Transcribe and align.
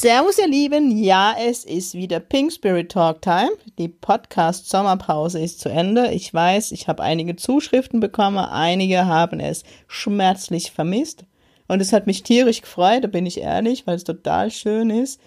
Servus, 0.00 0.38
ihr 0.38 0.46
Lieben. 0.46 0.96
Ja, 0.96 1.34
es 1.36 1.64
ist 1.64 1.94
wieder 1.94 2.20
Pink 2.20 2.52
Spirit 2.52 2.92
Talk 2.92 3.20
Time. 3.20 3.50
Die 3.78 3.88
Podcast 3.88 4.70
Sommerpause 4.70 5.40
ist 5.40 5.58
zu 5.58 5.70
Ende. 5.70 6.12
Ich 6.12 6.32
weiß, 6.32 6.70
ich 6.70 6.86
habe 6.86 7.02
einige 7.02 7.34
Zuschriften 7.34 7.98
bekommen. 7.98 8.38
Einige 8.38 9.06
haben 9.06 9.40
es 9.40 9.64
schmerzlich 9.88 10.70
vermisst. 10.70 11.24
Und 11.66 11.82
es 11.82 11.92
hat 11.92 12.06
mich 12.06 12.22
tierisch 12.22 12.60
gefreut, 12.60 13.02
da 13.02 13.08
bin 13.08 13.26
ich 13.26 13.40
ehrlich, 13.40 13.88
weil 13.88 13.96
es 13.96 14.04
total 14.04 14.52
schön 14.52 14.90
ist. 14.90 15.20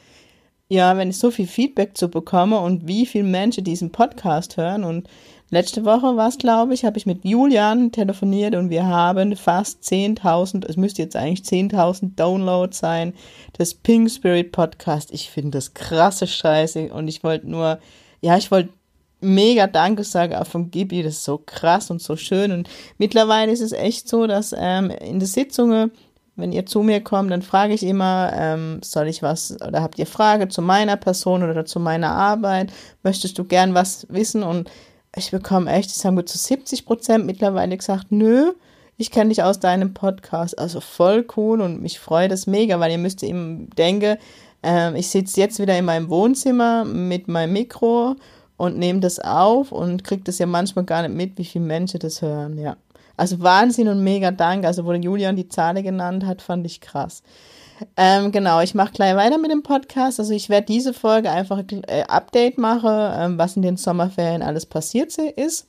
Ja, 0.72 0.96
wenn 0.96 1.10
ich 1.10 1.18
so 1.18 1.32
viel 1.32 1.48
Feedback 1.48 1.98
zu 1.98 2.08
bekomme 2.08 2.58
und 2.62 2.88
wie 2.88 3.06
viele 3.06 3.26
Menschen 3.26 3.66
diesen 3.66 3.92
Podcast 3.92 4.56
hören 4.56 4.86
und 4.86 5.10
Letzte 5.54 5.84
Woche 5.84 6.16
war 6.16 6.30
es, 6.30 6.38
glaube 6.38 6.74
ich, 6.74 6.86
habe 6.86 6.98
ich 6.98 7.06
mit 7.06 7.26
Julian 7.26 7.92
telefoniert 7.92 8.56
und 8.56 8.70
wir 8.70 8.86
haben 8.86 9.36
fast 9.36 9.84
10.000, 9.84 10.66
es 10.66 10.78
müsste 10.78 11.02
jetzt 11.02 11.18
eigentlich 11.18 11.42
10.000 11.42 12.16
Downloads 12.16 12.78
sein, 12.78 13.14
des 13.60 13.74
Pink 13.74 14.10
Spirit 14.10 14.54
Podcast. 14.54 15.12
Ich 15.12 15.30
finde 15.30 15.58
das 15.58 15.74
krasse 15.74 16.26
Scheiße 16.26 16.94
und 16.94 17.10
ich 17.10 17.22
wollte 17.26 17.50
nur, 17.50 17.80
ja, 18.22 18.38
ich 18.38 18.50
wollte 18.50 18.70
mega 19.20 19.68
Danke 19.68 20.06
sagen 20.06 20.36
auch 20.36 20.48
von 20.48 20.72
Gibi, 20.72 21.04
das 21.04 21.16
ist 21.16 21.26
so 21.26 21.38
krass 21.38 21.92
und 21.92 22.02
so 22.02 22.16
schön 22.16 22.54
und 22.54 22.70
mittlerweile 22.98 23.52
ist 23.52 23.60
es 23.60 23.74
echt 23.74 24.08
so, 24.08 24.28
dass 24.28 24.56
ähm, 24.58 24.90
in 24.90 25.20
der 25.20 25.28
Sitzungen 25.28 25.92
wenn 26.36 26.52
ihr 26.52 26.66
zu 26.66 26.82
mir 26.82 27.02
kommt, 27.02 27.32
dann 27.32 27.42
frage 27.42 27.74
ich 27.74 27.84
immer, 27.84 28.32
ähm, 28.34 28.80
soll 28.84 29.08
ich 29.08 29.22
was 29.22 29.62
oder 29.62 29.82
habt 29.82 30.00
ihr 30.00 30.08
Frage 30.08 30.48
zu 30.48 30.62
meiner 30.62 30.98
Person 30.98 31.44
oder 31.44 31.66
zu 31.66 31.80
meiner 31.80 32.12
Arbeit? 32.12 32.72
Möchtest 33.04 33.38
du 33.38 33.44
gern 33.44 33.74
was 33.74 34.08
wissen? 34.10 34.44
Und 34.44 34.70
ich 35.16 35.32
bekomme 35.32 35.72
echt, 35.72 35.92
ich 35.92 35.98
sage 35.98 36.26
zu 36.26 36.38
70 36.38 36.86
Prozent 36.86 37.26
mittlerweile 37.26 37.76
gesagt, 37.76 38.08
nö, 38.12 38.54
ich 38.98 39.12
kenne 39.12 39.30
dich 39.30 39.44
aus 39.44 39.60
deinem 39.60 39.94
Podcast. 39.94 40.58
Also 40.58 40.80
voll 40.80 41.26
cool 41.36 41.62
und 41.62 41.82
mich 41.82 42.00
freut 42.00 42.32
das 42.32 42.48
mega, 42.48 42.80
weil 42.80 42.92
ihr 42.92 42.98
müsst 42.98 43.24
eben 43.24 43.70
denken, 43.72 44.18
äh, 44.64 44.98
ich 44.98 45.10
sitze 45.10 45.40
jetzt 45.42 45.60
wieder 45.60 45.78
in 45.78 45.86
meinem 45.86 46.10
Wohnzimmer 46.10 46.86
mit 46.86 47.28
meinem 47.28 47.54
Mikro 47.54 48.16
und 48.62 48.78
nehme 48.78 49.00
das 49.00 49.18
auf 49.18 49.72
und 49.72 50.04
kriege 50.04 50.22
das 50.24 50.38
ja 50.38 50.46
manchmal 50.46 50.86
gar 50.86 51.02
nicht 51.02 51.16
mit, 51.16 51.38
wie 51.40 51.46
viele 51.46 51.66
Menschen 51.66 52.00
das 52.00 52.22
hören, 52.22 52.60
ja. 52.60 52.78
Also 53.18 53.42
Wahnsinn 53.42 53.88
und 53.88 54.04
mega 54.04 54.30
Dank. 54.30 54.66
Also, 54.66 54.86
wo 54.86 54.94
Julian 54.94 55.36
die 55.36 55.50
Zahl 55.50 55.82
genannt 55.82 56.26
hat, 56.26 56.44
fand 56.44 56.66
ich 56.68 56.80
krass. 56.80 57.24
Ähm, 57.98 58.32
genau, 58.32 58.62
ich 58.62 58.76
mache 58.76 58.94
gleich 58.94 59.16
weiter 59.16 59.40
mit 59.40 59.50
dem 59.50 59.64
Podcast. 59.64 60.20
Also 60.20 60.34
ich 60.34 60.50
werde 60.50 60.68
diese 60.68 60.94
Folge 60.94 61.32
einfach 61.32 61.64
äh, 61.88 62.04
Update 62.04 62.60
machen, 62.60 62.92
ähm, 62.92 63.38
was 63.40 63.56
in 63.56 63.64
den 63.64 63.78
Sommerferien 63.78 64.44
alles 64.44 64.68
passiert 64.68 65.18
ist. 65.18 65.66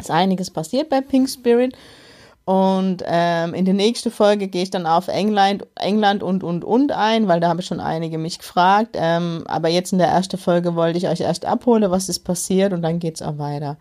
Ist 0.00 0.10
einiges 0.10 0.50
passiert 0.50 0.88
bei 0.88 1.00
Pink 1.00 1.28
Spirit. 1.30 1.76
Und 2.48 3.02
ähm, 3.04 3.52
in 3.52 3.66
der 3.66 3.74
nächsten 3.74 4.10
Folge 4.10 4.48
gehe 4.48 4.62
ich 4.62 4.70
dann 4.70 4.86
auf 4.86 5.08
England, 5.08 5.66
England 5.74 6.22
und, 6.22 6.42
und, 6.42 6.64
und 6.64 6.92
ein, 6.92 7.28
weil 7.28 7.40
da 7.40 7.48
haben 7.50 7.60
schon 7.60 7.78
einige 7.78 8.16
mich 8.16 8.38
gefragt. 8.38 8.96
Ähm, 8.98 9.44
aber 9.46 9.68
jetzt 9.68 9.92
in 9.92 9.98
der 9.98 10.08
ersten 10.08 10.38
Folge 10.38 10.74
wollte 10.74 10.96
ich 10.96 11.08
euch 11.08 11.20
erst 11.20 11.44
abholen, 11.44 11.90
was 11.90 12.08
ist 12.08 12.20
passiert 12.20 12.72
und 12.72 12.80
dann 12.80 13.00
geht 13.00 13.16
es 13.16 13.22
auch 13.22 13.36
weiter. 13.36 13.76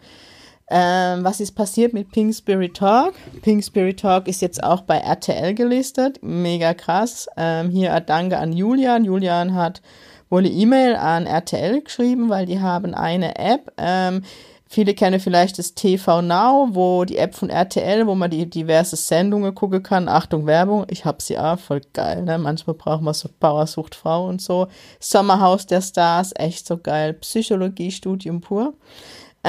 Ähm, 0.70 1.24
was 1.24 1.40
ist 1.40 1.54
passiert 1.54 1.94
mit 1.94 2.12
Pink 2.12 2.36
Spirit 2.36 2.76
Talk? 2.76 3.14
Pink 3.42 3.64
Spirit 3.64 4.02
Talk 4.02 4.28
ist 4.28 4.42
jetzt 4.42 4.62
auch 4.62 4.82
bei 4.82 4.98
RTL 4.98 5.54
gelistet. 5.54 6.20
Mega 6.22 6.74
krass. 6.74 7.30
Ähm, 7.38 7.70
hier 7.70 7.98
Danke 8.02 8.38
an 8.38 8.52
Julian. 8.52 9.06
Julian 9.06 9.56
hat 9.56 9.82
wohl 10.30 10.40
eine 10.40 10.50
E-Mail 10.50 10.98
an 10.98 11.26
RTL 11.26 11.84
geschrieben, 11.84 12.28
weil 12.28 12.46
die 12.46 12.60
haben 12.60 12.94
eine 12.94 13.38
App. 13.38 13.72
Ähm, 13.78 14.24
viele 14.68 14.94
kennen 14.94 15.20
vielleicht 15.20 15.58
das 15.60 15.74
TV 15.74 16.22
Now, 16.22 16.70
wo 16.72 17.06
die 17.06 17.18
App 17.18 17.36
von 17.36 17.50
RTL, 17.50 18.08
wo 18.08 18.16
man 18.16 18.32
die 18.32 18.50
diverse 18.50 18.96
Sendungen 18.96 19.54
gucken 19.56 19.84
kann. 19.84 20.10
Achtung, 20.10 20.46
Werbung. 20.46 20.86
Ich 20.90 21.06
hab 21.06 21.22
sie 21.22 21.38
auch. 21.38 21.60
Voll 21.60 21.82
geil, 21.94 22.24
ne? 22.24 22.38
Manchmal 22.38 22.76
braucht 22.76 23.02
man 23.02 23.14
so 23.14 23.30
Powersucht 23.40 23.96
Frau 23.96 24.28
und 24.28 24.42
so. 24.42 24.68
Sommerhaus 25.00 25.66
der 25.66 25.82
Stars. 25.82 26.34
Echt 26.36 26.68
so 26.68 26.78
geil. 26.78 27.14
Psychologie-Studium 27.14 28.42
pur. 28.42 28.74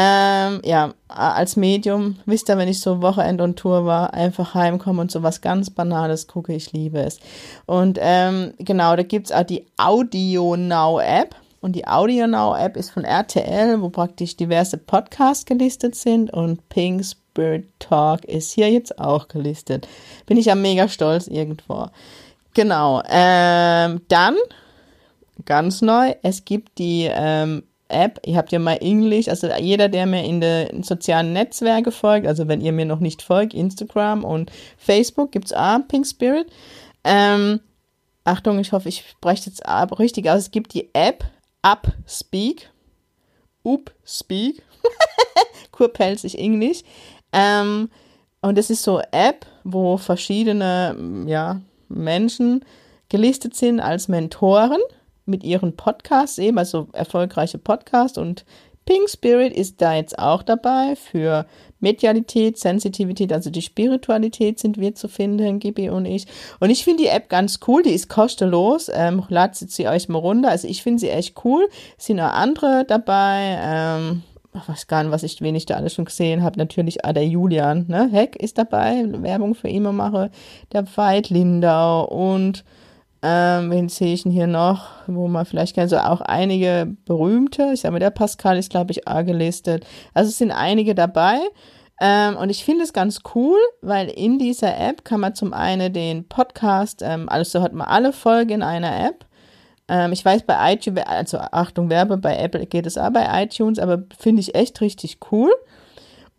Ähm, 0.01 0.61
ja, 0.65 0.95
als 1.09 1.57
Medium, 1.57 2.21
wisst 2.25 2.49
ihr, 2.49 2.57
wenn 2.57 2.69
ich 2.69 2.81
so 2.81 3.03
Wochenend 3.03 3.41
und 3.41 3.57
Tour 3.59 3.85
war, 3.85 4.15
einfach 4.15 4.55
heimkomme 4.55 5.01
und 5.01 5.11
so 5.11 5.25
was 5.25 5.41
ganz 5.41 5.71
Banales 5.71 6.29
gucke, 6.29 6.55
ich 6.55 6.73
liebe 6.73 7.01
es. 7.01 7.19
Und 7.67 7.99
ähm, 8.01 8.55
genau, 8.59 8.95
da 8.95 9.03
gibt 9.03 9.27
es 9.27 9.33
auch 9.33 9.43
die 9.43 9.67
Audio 9.77 10.57
Now 10.57 11.01
App. 11.01 11.35
Und 11.61 11.75
die 11.75 11.87
Audio 11.87 12.27
Now 12.27 12.57
App 12.57 12.77
ist 12.77 12.91
von 12.91 13.05
RTL, 13.05 13.81
wo 13.83 13.89
praktisch 13.89 14.37
diverse 14.37 14.79
Podcasts 14.79 15.45
gelistet 15.45 15.97
sind 15.97 16.33
und 16.33 16.69
Pink 16.69 17.05
Spirit 17.05 17.69
Talk 17.79 18.25
ist 18.25 18.53
hier 18.53 18.71
jetzt 18.71 18.99
auch 18.99 19.29
gelistet. 19.29 19.89
Bin 20.27 20.37
ich 20.37 20.47
ja 20.47 20.55
mega 20.55 20.89
stolz 20.89 21.27
irgendwo. 21.27 21.87
Genau. 22.55 23.03
Ähm, 23.09 24.03
dann 24.09 24.37
ganz 25.45 25.83
neu, 25.83 26.15
es 26.23 26.45
gibt 26.45 26.79
die 26.79 27.09
ähm, 27.11 27.65
App. 27.89 28.21
Ihr 28.25 28.37
habt 28.37 28.53
ja 28.53 28.59
mal 28.59 28.79
Englisch, 28.81 29.29
also 29.29 29.49
jeder, 29.59 29.89
der 29.89 30.07
mir 30.07 30.25
in 30.25 30.41
den 30.41 30.83
sozialen 30.83 31.33
Netzwerken 31.33 31.91
folgt, 31.91 32.27
also 32.27 32.49
wenn 32.49 32.61
ihr 32.61 32.73
mir 32.73 32.85
noch 32.85 33.01
nicht 33.01 33.23
folgt, 33.23 33.55
Instagram 33.55 34.25
und 34.25 34.53
Facebook, 34.77 35.33
gibt 35.33 35.47
es 35.47 35.53
auch 35.53 35.79
Pink 35.89 36.07
Spirit. 36.07 36.47
Ähm, 37.05 37.61
Achtung, 38.25 38.59
ich 38.59 38.73
hoffe, 38.73 38.89
ich 38.89 39.05
spreche 39.09 39.47
jetzt 39.47 39.63
richtig 39.99 40.29
aus. 40.29 40.39
Es 40.39 40.51
gibt 40.51 40.75
die 40.75 40.91
App 40.93 41.25
Upspeak. 41.63 42.71
Upspeak. 43.65 44.63
Kurpelzig 45.73 46.39
Englisch. 46.39 46.83
Ähm, 47.33 47.91
und 48.41 48.57
das 48.57 48.71
ist 48.71 48.83
so 48.83 49.01
App, 49.11 49.47
wo 49.65 49.97
verschiedene 49.97 51.25
ja, 51.27 51.61
Menschen 51.89 52.65
gelistet 53.09 53.55
sind 53.55 53.81
als 53.81 54.09
Mentoren 54.09 54.81
mit 55.27 55.45
ihren 55.45 55.77
Podcasts 55.77 56.39
eben, 56.39 56.59
also 56.59 56.89
erfolgreiche 56.93 57.59
Podcasts 57.59 58.19
und 58.19 58.45
Pink 58.89 59.11
Spirit 59.11 59.53
ist 59.53 59.83
da 59.83 59.97
jetzt 59.97 60.19
auch 60.19 60.43
dabei 60.43 60.97
für 60.97 61.45
Medialität, 61.79 62.57
Sensitivität, 62.57 63.35
also 63.35 63.51
die 63.51 63.61
Spiritualität 63.61 64.59
sind 64.59 64.79
wir 64.79 64.95
zu 64.95 65.09
finden, 65.09 65.59
Gibi 65.59 65.91
und 65.91 66.07
ich. 66.07 66.25
Und 66.59 66.71
ich 66.71 66.85
finde 66.85 67.03
die 67.03 67.11
App 67.11 67.29
ganz 67.29 67.61
cool, 67.69 67.83
die 67.83 67.91
ist 67.91 68.09
kostenlos, 68.09 68.91
ähm, 68.91 69.25
ladet 69.29 69.71
sie 69.71 69.87
euch 69.89 70.09
mal 70.09 70.17
runter. 70.17 70.49
Also 70.49 70.69
ich 70.69 70.83
finde 70.83 71.01
sie 71.01 71.11
echt 71.11 71.35
cool. 71.45 71.69
Sind 71.99 72.19
auch 72.19 72.33
andere 72.33 72.87
dabei, 72.89 73.59
ähm, 73.63 74.23
ich 74.55 74.67
weiß 74.67 74.87
gar 74.87 75.03
nicht, 75.03 75.13
was 75.13 75.23
ich, 75.23 75.43
wen 75.43 75.55
ich 75.55 75.67
da 75.67 75.75
alles 75.75 75.93
schon 75.93 76.07
gesehen 76.07 76.43
habe. 76.43 76.59
Natürlich 76.59 77.05
ah, 77.05 77.13
der 77.13 77.27
Julian, 77.27 77.85
ne? 77.89 78.09
Heck 78.11 78.37
ist 78.37 78.57
dabei, 78.57 79.05
Werbung 79.07 79.55
für 79.55 79.69
ihn 79.69 79.83
mache, 79.83 80.31
der 80.73 80.87
Veit 80.97 81.29
Lindau 81.29 82.07
und 82.07 82.65
ähm, 83.23 83.71
wen 83.71 83.89
sehe 83.89 84.15
ich 84.15 84.23
denn 84.23 84.33
hier 84.33 84.47
noch, 84.47 84.87
wo 85.07 85.27
man 85.27 85.45
vielleicht 85.45 85.75
kennt, 85.75 85.91
so 85.91 85.99
auch 85.99 86.21
einige 86.21 86.97
berühmte. 87.05 87.71
Ich 87.73 87.81
sage 87.81 87.93
mal, 87.93 87.99
der 87.99 88.11
Pascal 88.11 88.59
ist, 88.59 88.71
glaube 88.71 88.93
ich, 88.93 89.09
A 89.09 89.23
gelistet. 89.23 89.87
Also 90.15 90.29
es 90.29 90.39
sind 90.39 90.53
einige 90.53 90.95
dabei. 90.95 91.39
Ähm, 92.01 92.37
und 92.37 92.51
ich 92.51 92.65
finde 92.65 92.85
es 92.85 92.93
ganz 92.93 93.21
cool, 93.35 93.59
weil 93.83 94.09
in 94.09 94.39
dieser 94.39 94.79
App 94.79 95.05
kann 95.05 95.21
man 95.21 95.35
zum 95.35 95.53
einen 95.53 95.93
den 95.93 96.29
Podcast, 96.29 97.03
ähm, 97.03 97.29
also 97.29 97.61
hat 97.61 97.73
man 97.73 97.89
alle 97.89 98.13
Folgen 98.13 98.53
in 98.53 98.63
einer 98.63 99.07
App. 99.07 99.27
Ähm, 99.89 100.13
ich 100.13 100.25
weiß, 100.25 100.45
bei 100.45 100.75
iTunes, 100.75 101.05
also 101.05 101.39
Achtung, 101.39 101.91
Werbe, 101.91 102.19
bei 102.19 102.37
Apple 102.37 102.67
geht 102.67 102.87
es 102.87 102.97
auch 102.97 103.11
bei 103.11 103.43
iTunes, 103.43 103.81
aber 103.81 104.05
finde 104.17 104.41
ich 104.41 104.55
echt 104.55 104.81
richtig 104.81 105.19
cool. 105.33 105.51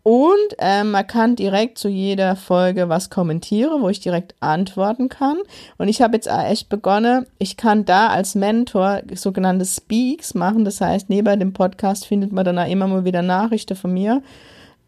Und 0.02 0.56
äh, 0.58 0.82
man 0.82 1.06
kann 1.06 1.36
direkt 1.36 1.76
zu 1.76 1.88
jeder 1.88 2.34
Folge 2.34 2.88
was 2.88 3.10
kommentieren, 3.10 3.82
wo 3.82 3.88
ich 3.90 4.00
direkt 4.00 4.34
antworten 4.40 5.10
kann. 5.10 5.36
Und 5.76 5.88
ich 5.88 6.00
habe 6.00 6.16
jetzt 6.16 6.30
auch 6.30 6.42
echt 6.42 6.70
begonnen, 6.70 7.26
ich 7.38 7.58
kann 7.58 7.84
da 7.84 8.08
als 8.08 8.34
Mentor 8.34 9.02
sogenannte 9.14 9.66
Speaks 9.66 10.32
machen. 10.34 10.64
Das 10.64 10.80
heißt, 10.80 11.10
neben 11.10 11.38
dem 11.38 11.52
Podcast 11.52 12.06
findet 12.06 12.32
man 12.32 12.46
dann 12.46 12.58
auch 12.58 12.68
immer 12.68 12.86
mal 12.86 13.04
wieder 13.04 13.22
Nachrichten 13.22 13.76
von 13.76 13.92
mir. 13.92 14.22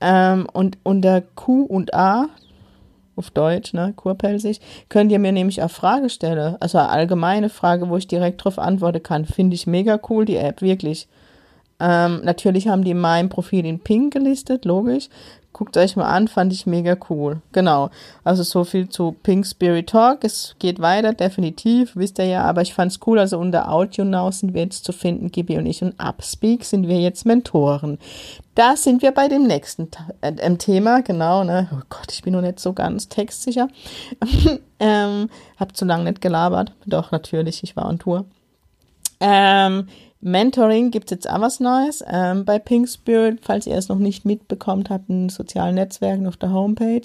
Ähm, 0.01 0.47
und 0.53 0.79
unter 0.83 1.21
Q 1.21 1.65
und 1.65 1.93
A, 1.93 2.29
auf 3.15 3.31
Deutsch, 3.31 3.75
ne, 3.75 3.93
kurpelzig, 3.95 4.61
könnt 4.89 5.13
ihr 5.13 5.19
mir 5.19 5.33
nämlich 5.33 5.63
auch 5.63 5.71
Frage 5.71 6.09
stellen. 6.09 6.57
Also 6.61 6.79
eine 6.79 6.89
allgemeine 6.89 7.51
Frage, 7.51 7.91
wo 7.91 7.99
ich 7.99 8.09
direkt 8.09 8.43
drauf 8.43 8.59
antworten 8.59 9.03
kann. 9.03 9.27
Finde 9.27 9.55
ich 9.55 9.67
mega 9.67 10.01
cool, 10.09 10.25
die 10.25 10.37
App, 10.37 10.63
wirklich. 10.63 11.07
Ähm, 11.81 12.21
natürlich 12.25 12.69
haben 12.69 12.85
die 12.85 12.95
mein 12.95 13.29
Profil 13.29 13.67
in 13.67 13.81
Pink 13.81 14.13
gelistet, 14.13 14.65
logisch. 14.65 15.09
Guckt 15.53 15.77
euch 15.77 15.97
mal 15.97 16.07
an, 16.07 16.29
fand 16.29 16.51
ich 16.51 16.65
mega 16.65 16.97
cool. 17.11 17.43
Genau. 17.53 17.91
Also 18.25 18.43
so 18.43 18.65
viel 18.65 18.89
zu 18.89 19.15
Pink 19.23 19.47
Spirit 19.47 19.91
Talk. 19.91 20.25
Es 20.25 20.57
geht 20.59 20.81
weiter, 20.81 21.13
definitiv, 21.13 21.95
wisst 21.95 22.19
ihr 22.19 22.25
ja, 22.25 22.45
aber 22.45 22.63
ich 22.63 22.73
fand's 22.73 23.01
cool. 23.07 23.19
Also 23.19 23.39
unter 23.39 23.71
Audio 23.71 24.05
Now 24.05 24.31
sind 24.31 24.55
wir 24.55 24.63
jetzt 24.63 24.85
zu 24.85 24.93
finden, 24.93 25.31
Gibi 25.31 25.59
und 25.59 25.67
ich 25.67 25.83
und 25.83 25.95
Upspeak 26.01 26.65
sind 26.65 26.89
wir 26.89 26.99
jetzt 27.01 27.27
Mentoren. 27.27 27.99
Da 28.55 28.77
sind 28.77 29.03
wir 29.03 29.13
bei 29.13 29.29
dem 29.29 29.43
nächsten 29.43 29.89
äh, 30.23 30.57
Thema, 30.57 31.03
genau, 31.03 31.45
ne? 31.45 31.69
Oh 31.71 31.83
Gott, 31.91 32.11
ich 32.13 32.23
bin 32.23 32.33
noch 32.33 32.41
nicht 32.41 32.59
so 32.59 32.73
ganz 32.73 33.11
textsicher. 33.11 33.69
ähm, 34.81 35.29
hab 35.59 35.77
zu 35.77 35.85
lange 35.85 36.05
nicht 36.05 36.23
gelabert. 36.23 36.73
Doch, 36.87 37.13
natürlich, 37.13 37.63
ich 37.63 37.77
war 37.77 37.89
on 37.89 37.99
Tour. 37.99 38.25
Ähm, 39.21 39.87
Mentoring 40.23 40.93
gibt's 40.93 41.11
jetzt 41.11 41.29
auch 41.29 41.41
was 41.41 41.59
Neues 41.59 42.03
ähm, 42.07 42.45
bei 42.45 42.61
Pink 42.61 42.89
Spirit, 42.89 43.41
falls 43.43 43.67
ihr 43.67 43.77
es 43.77 43.89
noch 43.89 43.99
nicht 43.99 44.25
mitbekommt 44.25 44.89
habt, 44.89 45.11
in 45.11 45.29
sozialen 45.29 45.75
Netzwerken 45.75 46.29
auf 46.29 46.37
der 46.37 46.53
Homepage. 46.53 47.03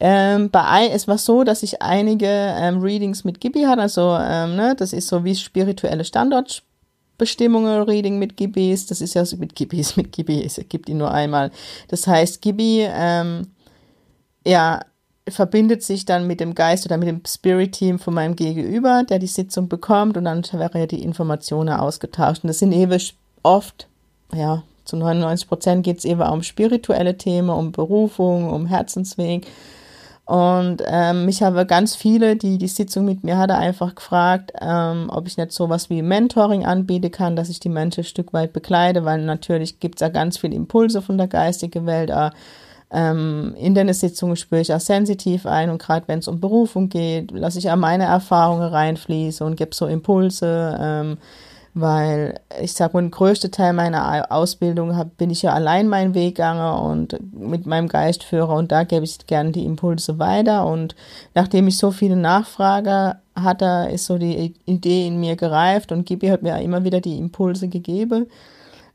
Ähm, 0.00 0.50
bei 0.50 0.88
es 0.90 1.06
war 1.06 1.18
so, 1.18 1.44
dass 1.44 1.62
ich 1.62 1.82
einige 1.82 2.26
ähm, 2.26 2.80
Readings 2.80 3.24
mit 3.24 3.40
Gibi 3.40 3.64
hatte, 3.64 3.82
also 3.82 4.16
ähm, 4.18 4.56
ne, 4.56 4.74
das 4.74 4.94
ist 4.94 5.08
so 5.08 5.24
wie 5.24 5.34
spirituelle 5.34 6.04
Standortbestimmungen 6.04 7.82
Reading 7.82 8.18
mit 8.18 8.38
Gibis, 8.38 8.86
das 8.86 9.02
ist 9.02 9.12
ja 9.12 9.26
so 9.26 9.36
mit 9.36 9.54
Gibis, 9.54 9.96
mit 9.98 10.12
Gibi, 10.12 10.42
es 10.42 10.58
gibt 10.70 10.88
ihn 10.88 10.96
nur 10.96 11.12
einmal. 11.12 11.50
Das 11.88 12.06
heißt, 12.06 12.40
Gibi, 12.40 12.86
ähm, 12.88 13.48
ja, 14.46 14.80
verbindet 15.28 15.82
sich 15.82 16.04
dann 16.04 16.26
mit 16.26 16.40
dem 16.40 16.54
Geist 16.54 16.86
oder 16.86 16.96
mit 16.96 17.08
dem 17.08 17.22
Spirit-Team 17.26 17.98
von 17.98 18.14
meinem 18.14 18.36
Gegenüber, 18.36 19.04
der 19.08 19.18
die 19.18 19.26
Sitzung 19.26 19.68
bekommt 19.68 20.16
und 20.16 20.24
dann 20.24 20.44
wäre 20.52 20.78
ja 20.78 20.86
die 20.86 21.02
Informationen 21.02 21.70
ausgetauscht. 21.70 22.44
Und 22.44 22.48
das 22.48 22.60
sind 22.60 22.72
eben 22.72 23.00
oft, 23.42 23.88
ja, 24.32 24.62
zu 24.84 24.96
99 24.96 25.48
Prozent 25.48 25.84
geht 25.84 25.98
es 25.98 26.04
eben 26.04 26.22
um 26.22 26.42
spirituelle 26.42 27.18
Themen, 27.18 27.50
um 27.50 27.72
Berufung, 27.72 28.48
um 28.50 28.66
Herzensweg. 28.66 29.46
Und 30.26 30.82
ähm, 30.86 31.24
mich 31.24 31.42
haben 31.42 31.66
ganz 31.68 31.94
viele, 31.94 32.36
die 32.36 32.58
die 32.58 32.68
Sitzung 32.68 33.04
mit 33.04 33.22
mir 33.22 33.36
hatten, 33.38 33.52
einfach 33.52 33.94
gefragt, 33.94 34.52
ähm, 34.60 35.08
ob 35.08 35.26
ich 35.26 35.36
nicht 35.36 35.52
sowas 35.52 35.88
wie 35.90 36.02
Mentoring 36.02 36.64
anbieten 36.64 37.12
kann, 37.12 37.36
dass 37.36 37.48
ich 37.48 37.60
die 37.60 37.68
Menschen 37.68 38.00
ein 38.00 38.04
Stück 38.04 38.32
weit 38.32 38.52
begleite, 38.52 39.04
weil 39.04 39.22
natürlich 39.22 39.78
gibt 39.78 39.96
es 39.96 40.00
ja 40.00 40.08
ganz 40.08 40.38
viele 40.38 40.56
Impulse 40.56 41.00
von 41.02 41.16
der 41.16 41.28
geistigen 41.28 41.86
Welt, 41.86 42.10
auch 42.10 42.30
ähm, 42.96 43.54
in 43.58 43.74
den 43.74 43.92
Sitzungen 43.92 44.36
spüre 44.36 44.62
ich 44.62 44.72
auch 44.72 44.80
sensitiv 44.80 45.44
ein 45.44 45.68
und 45.68 45.82
gerade 45.82 46.08
wenn 46.08 46.20
es 46.20 46.28
um 46.28 46.40
Berufung 46.40 46.88
geht, 46.88 47.30
lasse 47.30 47.58
ich 47.58 47.70
auch 47.70 47.76
meine 47.76 48.04
Erfahrungen 48.04 48.66
reinfließen 48.66 49.46
und 49.46 49.56
gebe 49.56 49.74
so 49.74 49.86
Impulse, 49.86 50.78
ähm, 50.80 51.18
weil 51.74 52.40
ich 52.58 52.72
sage 52.72 52.96
den 52.96 53.10
größten 53.10 53.52
Teil 53.52 53.74
meiner 53.74 54.32
Ausbildung 54.32 54.96
hab, 54.96 55.14
bin 55.18 55.28
ich 55.28 55.42
ja 55.42 55.52
allein 55.52 55.88
meinen 55.88 56.14
Weg 56.14 56.36
gegangen 56.36 56.84
und 56.86 57.18
mit 57.38 57.66
meinem 57.66 57.88
Geistführer 57.88 58.54
und 58.54 58.72
da 58.72 58.84
gebe 58.84 59.04
ich 59.04 59.26
gerne 59.26 59.52
die 59.52 59.66
Impulse 59.66 60.18
weiter 60.18 60.66
und 60.66 60.96
nachdem 61.34 61.68
ich 61.68 61.76
so 61.76 61.90
viele 61.90 62.16
Nachfrage 62.16 63.16
hatte, 63.34 63.90
ist 63.92 64.06
so 64.06 64.16
die 64.16 64.54
Idee 64.64 65.06
in 65.06 65.20
mir 65.20 65.36
gereift 65.36 65.92
und 65.92 66.06
Gibi 66.06 66.28
hat 66.28 66.42
mir 66.42 66.58
immer 66.62 66.82
wieder 66.82 67.02
die 67.02 67.18
Impulse 67.18 67.68
gegeben 67.68 68.26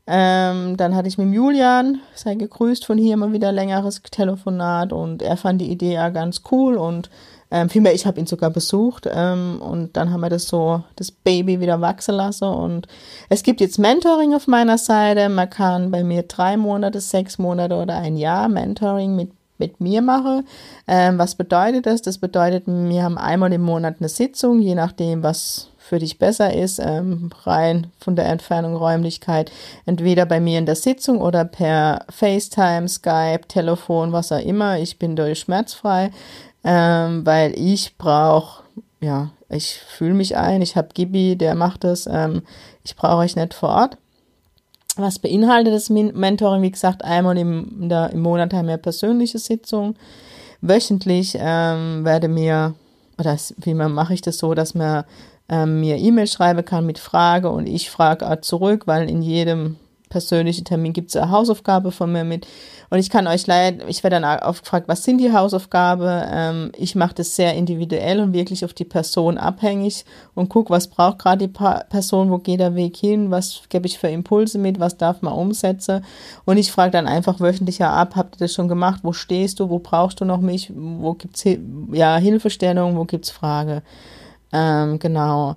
ähm, 0.06 0.76
dann 0.76 0.96
hatte 0.96 1.08
ich 1.08 1.18
mit 1.18 1.32
Julian, 1.32 2.00
sei 2.14 2.34
gegrüßt 2.34 2.84
von 2.84 2.98
hier, 2.98 3.16
mal 3.16 3.32
wieder 3.32 3.52
längeres 3.52 4.02
Telefonat 4.02 4.92
und 4.92 5.22
er 5.22 5.36
fand 5.36 5.60
die 5.60 5.70
Idee 5.70 5.94
ja 5.94 6.10
ganz 6.10 6.42
cool 6.50 6.76
und 6.76 7.08
ähm, 7.52 7.68
vielmehr, 7.68 7.94
ich 7.94 8.06
habe 8.06 8.18
ihn 8.18 8.26
sogar 8.26 8.50
besucht 8.50 9.06
ähm, 9.12 9.60
und 9.60 9.96
dann 9.96 10.10
haben 10.10 10.22
wir 10.22 10.30
das 10.30 10.48
so, 10.48 10.82
das 10.96 11.12
Baby 11.12 11.60
wieder 11.60 11.80
wachsen 11.80 12.14
lassen 12.14 12.48
und 12.48 12.88
es 13.28 13.42
gibt 13.42 13.60
jetzt 13.60 13.78
Mentoring 13.78 14.34
auf 14.34 14.46
meiner 14.48 14.78
Seite. 14.78 15.28
Man 15.28 15.50
kann 15.50 15.90
bei 15.90 16.02
mir 16.02 16.22
drei 16.22 16.56
Monate, 16.56 17.00
sechs 17.00 17.38
Monate 17.38 17.76
oder 17.76 17.98
ein 17.98 18.16
Jahr 18.16 18.48
Mentoring 18.48 19.14
mit 19.14 19.30
mit 19.58 19.80
mir 19.80 20.02
machen. 20.02 20.46
Ähm, 20.88 21.18
was 21.18 21.36
bedeutet 21.36 21.86
das? 21.86 22.02
Das 22.02 22.18
bedeutet, 22.18 22.64
wir 22.66 23.04
haben 23.04 23.16
einmal 23.16 23.52
im 23.52 23.62
Monat 23.62 23.96
eine 24.00 24.08
Sitzung, 24.08 24.58
je 24.58 24.74
nachdem, 24.74 25.22
was 25.22 25.68
für 25.92 25.98
dich 25.98 26.18
besser 26.18 26.54
ist, 26.54 26.78
ähm, 26.78 27.28
rein 27.42 27.88
von 27.98 28.16
der 28.16 28.24
Entfernung 28.24 28.76
Räumlichkeit, 28.76 29.52
entweder 29.84 30.24
bei 30.24 30.40
mir 30.40 30.58
in 30.58 30.64
der 30.64 30.74
Sitzung 30.74 31.20
oder 31.20 31.44
per 31.44 32.06
FaceTime, 32.08 32.88
Skype, 32.88 33.42
Telefon, 33.46 34.10
was 34.10 34.32
auch 34.32 34.40
immer. 34.40 34.78
Ich 34.78 34.98
bin 34.98 35.16
durch 35.16 35.40
schmerzfrei, 35.40 36.10
ähm, 36.64 37.26
weil 37.26 37.52
ich 37.58 37.98
brauche, 37.98 38.62
ja, 39.02 39.32
ich 39.50 39.74
fühle 39.74 40.14
mich 40.14 40.34
ein, 40.34 40.62
ich 40.62 40.76
habe 40.76 40.88
Gibi, 40.94 41.36
der 41.36 41.54
macht 41.54 41.84
das, 41.84 42.08
ähm, 42.10 42.40
ich 42.84 42.96
brauche 42.96 43.18
euch 43.18 43.36
nicht 43.36 43.52
vor 43.52 43.68
Ort. 43.68 43.98
Was 44.96 45.18
beinhaltet 45.18 45.74
das 45.74 45.90
Mentoring? 45.90 46.62
Wie 46.62 46.70
gesagt, 46.70 47.04
einmal 47.04 47.36
im, 47.36 47.90
der, 47.90 48.08
im 48.14 48.20
Monat 48.20 48.54
haben 48.54 48.68
wir 48.68 48.78
persönliche 48.78 49.38
Sitzung. 49.38 49.94
Wöchentlich 50.62 51.36
ähm, 51.38 52.02
werde 52.06 52.28
mir, 52.28 52.76
oder 53.18 53.36
wie 53.58 53.74
mache 53.74 54.14
ich 54.14 54.22
das 54.22 54.38
so, 54.38 54.54
dass 54.54 54.74
man 54.74 55.04
ähm, 55.52 55.80
mir 55.80 55.98
E-Mail 55.98 56.26
schreiben 56.26 56.64
kann 56.64 56.86
mit 56.86 56.98
Frage 56.98 57.50
und 57.50 57.66
ich 57.66 57.90
frage 57.90 58.28
auch 58.28 58.40
zurück, 58.40 58.86
weil 58.86 59.08
in 59.10 59.20
jedem 59.20 59.76
persönlichen 60.08 60.64
Termin 60.64 60.92
gibt 60.92 61.10
es 61.10 61.16
eine 61.16 61.30
Hausaufgabe 61.30 61.90
von 61.90 62.10
mir 62.12 62.24
mit. 62.24 62.46
Und 62.90 62.98
ich 62.98 63.08
kann 63.08 63.26
euch 63.26 63.46
leider, 63.46 63.88
ich 63.88 64.02
werde 64.02 64.20
dann 64.20 64.40
auch 64.40 64.58
gefragt, 64.58 64.88
was 64.88 65.04
sind 65.04 65.18
die 65.18 65.32
Hausaufgaben? 65.32 66.22
Ähm, 66.30 66.72
ich 66.76 66.94
mache 66.94 67.14
das 67.14 67.36
sehr 67.36 67.54
individuell 67.54 68.20
und 68.20 68.34
wirklich 68.34 68.64
auf 68.64 68.74
die 68.74 68.84
Person 68.84 69.38
abhängig 69.38 70.04
und 70.34 70.50
gucke, 70.50 70.70
was 70.70 70.88
braucht 70.88 71.18
gerade 71.18 71.46
die 71.46 71.52
pa 71.52 71.84
Person, 71.88 72.30
wo 72.30 72.38
geht 72.38 72.60
der 72.60 72.74
Weg 72.74 72.96
hin, 72.96 73.30
was 73.30 73.62
gebe 73.70 73.86
ich 73.86 73.98
für 73.98 74.08
Impulse 74.08 74.58
mit, 74.58 74.80
was 74.80 74.98
darf 74.98 75.22
man 75.22 75.32
umsetzen. 75.32 76.04
Und 76.44 76.58
ich 76.58 76.72
frage 76.72 76.92
dann 76.92 77.06
einfach 77.06 77.40
wöchentlich 77.40 77.82
ab, 77.82 78.14
habt 78.16 78.36
ihr 78.36 78.40
das 78.40 78.54
schon 78.54 78.68
gemacht? 78.68 79.00
Wo 79.02 79.12
stehst 79.12 79.60
du? 79.60 79.70
Wo 79.70 79.78
brauchst 79.78 80.20
du 80.20 80.26
noch 80.26 80.40
mich? 80.40 80.70
Wo 80.74 81.14
gibt's 81.14 81.44
ja, 81.92 82.16
Hilfestellung? 82.16 82.96
Wo 82.96 83.04
gibt's 83.04 83.30
Frage? 83.30 83.82
Ähm, 84.52 84.98
genau. 84.98 85.56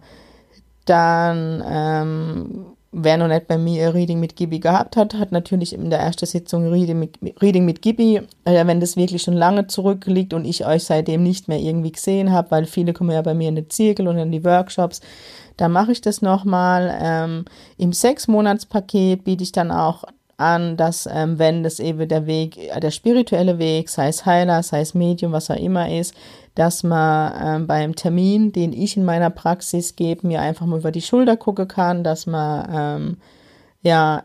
Dann, 0.86 1.64
ähm, 1.68 2.66
wer 2.92 3.18
noch 3.18 3.28
nicht 3.28 3.48
bei 3.48 3.58
mir 3.58 3.94
Reading 3.94 4.20
mit 4.20 4.36
Gibi 4.36 4.60
gehabt 4.60 4.96
hat, 4.96 5.16
hat 5.16 5.32
natürlich 5.32 5.74
in 5.74 5.90
der 5.90 6.00
ersten 6.00 6.26
Sitzung 6.26 6.72
Reading 6.72 7.00
mit, 7.00 7.20
Reading 7.42 7.66
mit 7.66 7.82
Gibi, 7.82 8.22
äh, 8.46 8.68
wenn 8.68 8.80
das 8.80 8.96
wirklich 8.96 9.24
schon 9.24 9.34
lange 9.34 9.68
zurückliegt 9.68 10.34
und 10.34 10.46
ich 10.46 10.66
euch 10.66 10.86
seitdem 10.86 11.24
nicht 11.24 11.48
mehr 11.48 11.60
irgendwie 11.60 11.92
gesehen 11.92 12.32
habe, 12.32 12.52
weil 12.52 12.66
viele 12.66 12.94
kommen 12.94 13.12
ja 13.12 13.22
bei 13.22 13.34
mir 13.34 13.50
in 13.50 13.56
den 13.56 13.70
Zirkel 13.70 14.08
und 14.08 14.18
in 14.18 14.32
die 14.32 14.46
Workshops, 14.46 15.02
da 15.58 15.68
mache 15.68 15.92
ich 15.92 16.02
das 16.02 16.22
nochmal. 16.22 16.98
Ähm, 17.02 17.46
Im 17.78 17.94
Sechs-Monats-Paket 17.94 19.24
biete 19.24 19.44
ich 19.44 19.52
dann 19.52 19.72
auch 19.72 20.04
an, 20.38 20.78
dass 20.78 21.08
ähm, 21.12 21.40
wenn 21.40 21.64
das 21.64 21.80
eben 21.80 22.08
der 22.08 22.26
Weg, 22.26 22.58
äh, 22.58 22.80
der 22.80 22.92
spirituelle 22.92 23.58
Weg, 23.58 23.90
sei 23.90 24.08
es 24.08 24.26
Heiler, 24.26 24.64
sei 24.64 24.82
es 24.82 24.94
Medium, 24.94 25.32
was 25.32 25.50
auch 25.50 25.56
immer 25.56 25.90
ist, 25.90 26.14
dass 26.56 26.84
man 26.84 27.34
ähm, 27.42 27.68
beim 27.68 27.96
Termin, 27.96 28.52
den 28.52 28.74
ich 28.74 28.98
in 28.98 29.06
meiner 29.06 29.30
Praxis 29.30 29.96
gebe, 29.96 30.28
mir 30.28 30.42
einfach 30.42 30.66
mal 30.66 30.80
über 30.80 30.92
die 30.92 31.02
Schulter 31.02 31.38
gucken 31.38 31.68
kann, 31.68 32.04
dass 32.04 32.26
man 32.26 32.68
ähm, 32.72 33.18
ja 33.82 34.24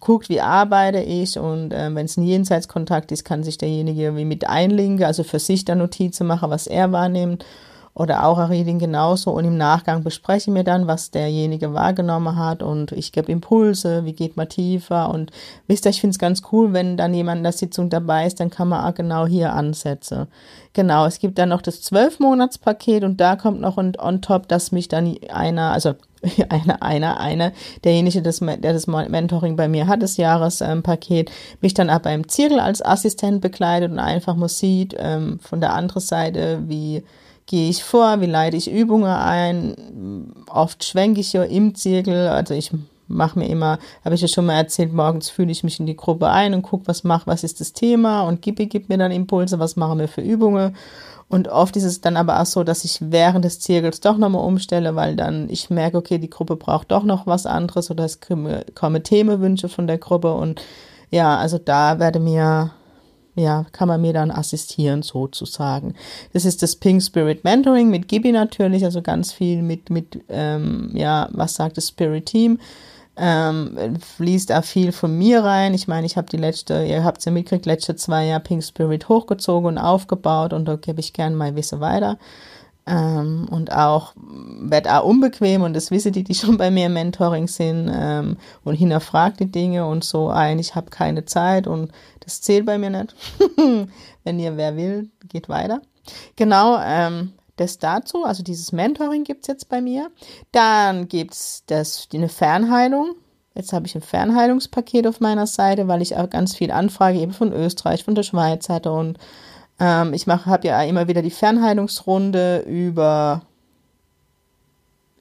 guckt, 0.00 0.28
wie 0.28 0.40
arbeite 0.40 1.00
ich 1.00 1.38
und 1.38 1.72
äh, 1.72 1.94
wenn 1.94 2.04
es 2.04 2.16
ein 2.16 2.24
Jenseitskontakt 2.24 3.10
ist, 3.10 3.24
kann 3.24 3.42
sich 3.42 3.56
derjenige 3.56 4.02
irgendwie 4.02 4.26
mit 4.26 4.46
einlinken, 4.46 5.04
also 5.04 5.24
für 5.24 5.38
sich 5.38 5.64
da 5.64 5.74
Notizen 5.74 6.26
machen, 6.26 6.50
was 6.50 6.66
er 6.66 6.92
wahrnimmt 6.92 7.44
oder 7.94 8.26
auch 8.26 8.38
ein 8.38 8.50
Reading 8.50 8.80
genauso 8.80 9.30
und 9.30 9.44
im 9.44 9.56
Nachgang 9.56 10.02
besprechen 10.02 10.54
wir 10.54 10.64
dann, 10.64 10.88
was 10.88 11.12
derjenige 11.12 11.74
wahrgenommen 11.74 12.36
hat 12.36 12.62
und 12.62 12.90
ich 12.92 13.12
gebe 13.12 13.30
Impulse, 13.30 14.04
wie 14.04 14.14
geht 14.14 14.36
man 14.36 14.48
tiefer 14.48 15.10
und 15.10 15.30
wisst 15.68 15.86
ihr, 15.86 15.90
ich 15.90 16.00
finde 16.00 16.14
es 16.14 16.18
ganz 16.18 16.42
cool, 16.50 16.72
wenn 16.72 16.96
dann 16.96 17.14
jemand 17.14 17.38
in 17.38 17.44
der 17.44 17.52
Sitzung 17.52 17.90
dabei 17.90 18.26
ist, 18.26 18.40
dann 18.40 18.50
kann 18.50 18.68
man 18.68 18.84
auch 18.84 18.94
genau 18.94 19.26
hier 19.26 19.52
ansetzen. 19.52 20.26
Genau, 20.72 21.06
es 21.06 21.20
gibt 21.20 21.38
dann 21.38 21.50
noch 21.50 21.62
das 21.62 21.82
Zwölfmonatspaket 21.82 23.04
und 23.04 23.20
da 23.20 23.36
kommt 23.36 23.60
noch 23.60 23.76
on, 23.76 23.92
on 23.96 24.20
top, 24.20 24.48
dass 24.48 24.72
mich 24.72 24.88
dann 24.88 25.16
einer, 25.28 25.70
also 25.70 25.94
einer, 26.48 26.82
einer, 26.82 27.20
einer, 27.20 27.52
derjenige, 27.84 28.22
das, 28.22 28.40
der 28.40 28.72
das 28.72 28.88
Mentoring 28.88 29.54
bei 29.54 29.68
mir 29.68 29.86
hat, 29.86 30.02
das 30.02 30.16
Jahrespaket, 30.16 31.30
ähm, 31.30 31.36
mich 31.60 31.74
dann 31.74 31.90
aber 31.90 32.10
im 32.12 32.28
Zirkel 32.28 32.58
als 32.58 32.84
Assistent 32.84 33.40
begleitet 33.40 33.92
und 33.92 34.00
einfach 34.00 34.34
mal 34.34 34.48
sieht 34.48 34.96
ähm, 34.98 35.38
von 35.40 35.60
der 35.60 35.74
anderen 35.74 36.02
Seite, 36.02 36.62
wie 36.66 37.04
gehe 37.46 37.68
ich 37.68 37.84
vor, 37.84 38.20
wie 38.20 38.26
leite 38.26 38.56
ich 38.56 38.70
Übungen 38.70 39.10
ein. 39.10 40.32
Oft 40.48 40.84
schwenke 40.84 41.20
ich 41.20 41.32
ja 41.32 41.42
im 41.42 41.74
Zirkel, 41.74 42.28
also 42.28 42.54
ich 42.54 42.70
mache 43.06 43.38
mir 43.38 43.48
immer, 43.48 43.78
habe 44.04 44.14
ich 44.14 44.22
ja 44.22 44.28
schon 44.28 44.46
mal 44.46 44.54
erzählt, 44.54 44.92
morgens 44.92 45.28
fühle 45.28 45.52
ich 45.52 45.62
mich 45.62 45.78
in 45.78 45.86
die 45.86 45.96
Gruppe 45.96 46.28
ein 46.28 46.54
und 46.54 46.62
gucke, 46.62 46.86
was 46.86 47.04
macht, 47.04 47.26
was 47.26 47.44
ist 47.44 47.60
das 47.60 47.72
Thema 47.72 48.22
und 48.22 48.42
Gibi 48.42 48.66
gibt 48.66 48.88
mir 48.88 48.98
dann 48.98 49.12
Impulse, 49.12 49.58
was 49.58 49.76
machen 49.76 49.98
wir 49.98 50.08
für 50.08 50.22
Übungen. 50.22 50.76
Und 51.28 51.48
oft 51.48 51.76
ist 51.76 51.84
es 51.84 52.00
dann 52.00 52.16
aber 52.16 52.40
auch 52.40 52.46
so, 52.46 52.64
dass 52.64 52.84
ich 52.84 52.98
während 53.00 53.44
des 53.44 53.58
Zirkels 53.60 54.00
doch 54.00 54.18
nochmal 54.18 54.44
umstelle, 54.44 54.94
weil 54.94 55.16
dann 55.16 55.48
ich 55.48 55.70
merke, 55.70 55.96
okay, 55.96 56.18
die 56.18 56.30
Gruppe 56.30 56.56
braucht 56.56 56.92
doch 56.92 57.02
noch 57.02 57.26
was 57.26 57.46
anderes 57.46 57.90
oder 57.90 58.04
es 58.04 58.20
kommen 58.20 59.02
Themenwünsche 59.02 59.68
von 59.68 59.86
der 59.86 59.98
Gruppe 59.98 60.34
und 60.34 60.62
ja, 61.10 61.36
also 61.36 61.58
da 61.58 61.98
werde 61.98 62.20
mir 62.20 62.72
ja, 63.36 63.66
kann 63.72 63.88
man 63.88 64.00
mir 64.00 64.12
dann 64.12 64.30
assistieren 64.30 65.02
sozusagen. 65.02 65.94
Das 66.32 66.44
ist 66.44 66.62
das 66.62 66.76
Pink 66.76 67.02
Spirit 67.02 67.44
Mentoring 67.44 67.90
mit 67.90 68.08
Gibi 68.08 68.32
natürlich, 68.32 68.84
also 68.84 69.02
ganz 69.02 69.32
viel 69.32 69.62
mit, 69.62 69.90
mit 69.90 70.20
ähm, 70.28 70.90
ja, 70.94 71.28
was 71.32 71.54
sagt 71.54 71.76
das 71.76 71.88
Spirit 71.88 72.26
Team. 72.26 72.58
ähm, 73.16 73.96
fließt 74.00 74.50
da 74.50 74.62
viel 74.62 74.92
von 74.92 75.16
mir 75.16 75.44
rein. 75.44 75.74
Ich 75.74 75.86
meine, 75.86 76.06
ich 76.06 76.16
habe 76.16 76.28
die 76.28 76.36
letzte, 76.36 76.84
ihr 76.84 77.04
habt 77.04 77.18
es 77.18 77.24
ja 77.24 77.32
mitgekriegt, 77.32 77.66
letzte 77.66 77.94
zwei 77.96 78.26
Jahre 78.26 78.42
Pink 78.42 78.64
Spirit 78.64 79.08
hochgezogen 79.08 79.68
und 79.68 79.78
aufgebaut 79.78 80.52
und 80.52 80.64
da 80.66 80.76
gebe 80.76 81.00
ich 81.00 81.12
gerne 81.12 81.36
mein 81.36 81.56
Wissen 81.56 81.80
weiter. 81.80 82.18
Ähm, 82.86 83.46
und 83.50 83.72
auch 83.72 84.12
werde 84.16 84.94
auch 84.94 85.04
unbequem 85.04 85.62
und 85.62 85.72
das 85.72 85.90
wissen 85.90 86.12
die, 86.12 86.22
die 86.22 86.34
schon 86.34 86.58
bei 86.58 86.70
mir 86.70 86.86
im 86.86 86.92
Mentoring 86.92 87.48
sind 87.48 87.90
ähm, 87.90 88.36
und 88.62 88.74
hinterfragt 88.74 89.40
die 89.40 89.50
Dinge 89.50 89.86
und 89.86 90.04
so 90.04 90.28
ein, 90.28 90.58
ich 90.58 90.74
habe 90.74 90.90
keine 90.90 91.24
Zeit 91.24 91.66
und 91.66 91.92
das 92.20 92.42
zählt 92.42 92.66
bei 92.66 92.76
mir 92.76 92.90
nicht. 92.90 93.14
Wenn 94.24 94.38
ihr 94.38 94.58
wer 94.58 94.76
will, 94.76 95.08
geht 95.28 95.48
weiter. 95.48 95.80
Genau, 96.36 96.78
ähm, 96.82 97.32
das 97.56 97.78
dazu, 97.78 98.24
also 98.24 98.42
dieses 98.42 98.72
Mentoring 98.72 99.24
gibt 99.24 99.42
es 99.42 99.46
jetzt 99.46 99.68
bei 99.68 99.80
mir. 99.80 100.10
Dann 100.52 101.08
gibt 101.08 101.34
es 101.34 101.64
eine 102.12 102.28
Fernheilung. 102.28 103.14
Jetzt 103.54 103.72
habe 103.72 103.86
ich 103.86 103.94
ein 103.94 104.02
Fernheilungspaket 104.02 105.06
auf 105.06 105.20
meiner 105.20 105.46
Seite, 105.46 105.86
weil 105.86 106.02
ich 106.02 106.16
auch 106.16 106.28
ganz 106.28 106.56
viel 106.56 106.72
Anfrage 106.72 107.18
eben 107.18 107.32
von 107.32 107.52
Österreich, 107.52 108.02
von 108.02 108.16
der 108.16 108.24
Schweiz 108.24 108.68
hatte 108.68 108.90
und 108.92 109.18
ähm, 109.80 110.12
ich 110.14 110.26
habe 110.26 110.66
ja 110.66 110.82
immer 110.82 111.08
wieder 111.08 111.22
die 111.22 111.30
Fernheilungsrunde 111.30 112.64
über 112.66 113.42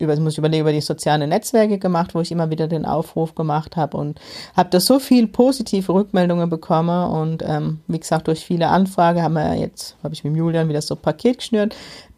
über, 0.04 0.16
muss 0.20 0.34
ich 0.34 0.38
überlegen, 0.38 0.62
über 0.62 0.72
die 0.72 0.82
sozialen 0.82 1.30
Netzwerke 1.30 1.78
gemacht, 1.78 2.14
wo 2.14 2.22
ich 2.22 2.32
immer 2.32 2.50
wieder 2.50 2.68
den 2.68 2.86
Aufruf 2.86 3.36
gemacht 3.36 3.76
habe 3.76 3.98
und 3.98 4.20
habe 4.56 4.70
da 4.70 4.80
so 4.80 5.00
viel 5.00 5.28
positive 5.28 5.94
Rückmeldungen 5.94 6.50
bekommen 6.50 7.12
und 7.12 7.44
ähm, 7.46 7.80
wie 7.88 8.00
gesagt, 8.00 8.28
durch 8.28 8.46
viele 8.46 8.68
Anfragen 8.68 9.22
haben 9.22 9.34
wir 9.34 9.56
jetzt, 9.56 9.96
habe 10.04 10.14
ich 10.14 10.24
mit 10.24 10.36
Julian 10.36 10.70
wieder 10.70 10.82
so 10.82 10.96
ein 10.96 11.02
Paket 11.02 11.38
geschnürt, 11.40 11.76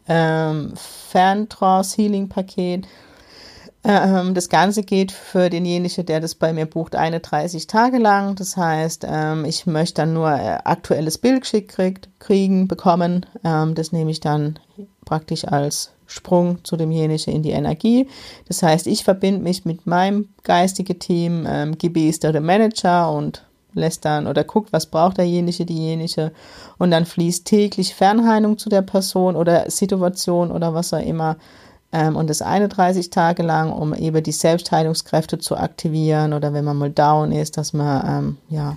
ähm, 0.08 0.72
Ferntrance 0.76 1.96
Healing 1.96 2.28
Paket. 2.28 2.86
Ähm, 3.88 4.34
das 4.34 4.48
Ganze 4.48 4.82
geht 4.82 5.12
für 5.12 5.48
denjenigen, 5.48 6.04
der 6.06 6.18
das 6.18 6.34
bei 6.34 6.52
mir 6.52 6.66
bucht, 6.66 6.96
31 6.96 7.68
Tage 7.68 7.98
lang. 7.98 8.34
Das 8.34 8.56
heißt, 8.56 9.06
ähm, 9.08 9.44
ich 9.44 9.64
möchte 9.66 10.02
dann 10.02 10.12
nur 10.12 10.28
äh, 10.28 10.58
aktuelles 10.64 11.18
Bild 11.18 11.42
geschickt 11.42 12.08
kriegen, 12.18 12.66
bekommen. 12.66 13.26
Ähm, 13.44 13.76
das 13.76 13.92
nehme 13.92 14.10
ich 14.10 14.18
dann 14.18 14.58
praktisch 15.04 15.44
als 15.44 15.92
Sprung 16.08 16.64
zu 16.64 16.76
demjenigen 16.76 17.32
in 17.32 17.42
die 17.44 17.50
Energie. 17.50 18.08
Das 18.48 18.62
heißt, 18.62 18.88
ich 18.88 19.04
verbinde 19.04 19.42
mich 19.42 19.64
mit 19.64 19.86
meinem 19.86 20.30
geistigen 20.42 20.98
Team, 20.98 21.46
ähm, 21.48 21.78
gebe 21.78 22.08
es 22.08 22.18
der 22.18 22.40
Manager 22.40 23.12
und 23.12 23.44
lässt 23.72 24.04
dann 24.04 24.26
oder 24.26 24.42
guckt, 24.42 24.72
was 24.72 24.86
braucht 24.86 25.18
derjenige, 25.18 25.64
diejenige 25.64 26.32
und 26.78 26.90
dann 26.90 27.04
fließt 27.04 27.44
täglich 27.44 27.94
Fernheilung 27.94 28.58
zu 28.58 28.68
der 28.68 28.82
Person 28.82 29.36
oder 29.36 29.70
Situation 29.70 30.50
oder 30.50 30.74
was 30.74 30.94
auch 30.94 31.04
immer 31.04 31.36
und 31.92 32.28
das 32.28 32.42
31 32.42 33.10
Tage 33.10 33.42
lang, 33.42 33.72
um 33.72 33.94
eben 33.94 34.22
die 34.22 34.32
Selbstheilungskräfte 34.32 35.38
zu 35.38 35.56
aktivieren 35.56 36.32
oder 36.32 36.52
wenn 36.52 36.64
man 36.64 36.76
mal 36.76 36.90
down 36.90 37.32
ist, 37.32 37.56
dass 37.56 37.72
man 37.72 38.06
ähm, 38.06 38.36
ja 38.48 38.76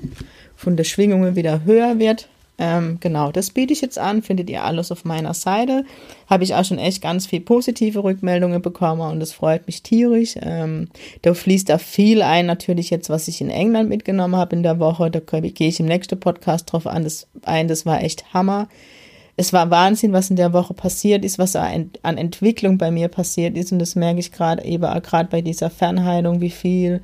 von 0.56 0.78
der 0.78 0.84
Schwingungen 0.84 1.36
wieder 1.36 1.64
höher 1.66 2.00
wird 2.00 2.30
ähm, 2.62 2.98
genau, 3.00 3.32
das 3.32 3.52
biete 3.52 3.72
ich 3.72 3.80
jetzt 3.80 3.98
an, 3.98 4.22
findet 4.22 4.50
ihr 4.50 4.66
alles 4.66 4.92
auf 4.92 5.06
meiner 5.06 5.34
Seite. 5.34 5.86
Habe 6.30 6.44
ich 6.44 6.54
auch 6.54 6.66
schon 6.66 6.78
echt 6.78 7.02
ganz 7.02 7.26
viel 7.26 7.40
positive 7.40 8.04
Rückmeldungen 8.04 8.62
bekommen 8.62 9.02
und 9.02 9.22
das 9.22 9.32
freut 9.32 9.66
mich 9.66 9.82
tierisch. 9.82 10.36
Ähm, 10.42 10.90
da 11.22 11.34
fließt 11.34 11.70
da 11.70 11.78
viel 11.78 12.22
ein, 12.22 12.46
natürlich 12.46 12.90
jetzt, 12.90 13.10
was 13.10 13.30
ich 13.30 13.40
in 13.40 13.50
England 13.50 13.88
mitgenommen 13.88 14.36
habe 14.36 14.58
in 14.58 14.64
der 14.64 14.78
Woche. 14.80 15.10
Da 15.10 15.20
gehe 15.22 15.70
ich 15.70 15.80
im 15.80 15.86
nächsten 15.86 16.20
Podcast 16.20 16.72
drauf 16.72 16.86
an, 16.86 17.06
das, 17.06 17.28
ein. 17.44 17.70
Das 17.70 17.86
war 17.86 18.04
echt 18.04 18.34
Hammer. 18.34 18.68
Es 19.40 19.54
war 19.54 19.72
Wahnsinn, 19.72 20.12
was 20.12 20.30
in 20.30 20.36
der 20.36 20.52
Woche 20.52 20.74
passiert 20.74 21.24
ist, 21.24 21.40
was 21.40 21.56
an 21.56 21.92
Entwicklung 22.04 22.78
bei 22.78 22.92
mir 22.92 23.08
passiert 23.08 23.56
ist. 23.56 23.72
Und 23.72 23.80
das 23.80 23.96
merke 23.96 24.20
ich 24.20 24.34
gerade 24.34 24.66
eben 24.66 24.84
gerade 25.02 25.30
bei 25.30 25.42
dieser 25.42 25.70
Fernheilung, 25.70 26.42
wie 26.42 26.50
viel 26.50 27.00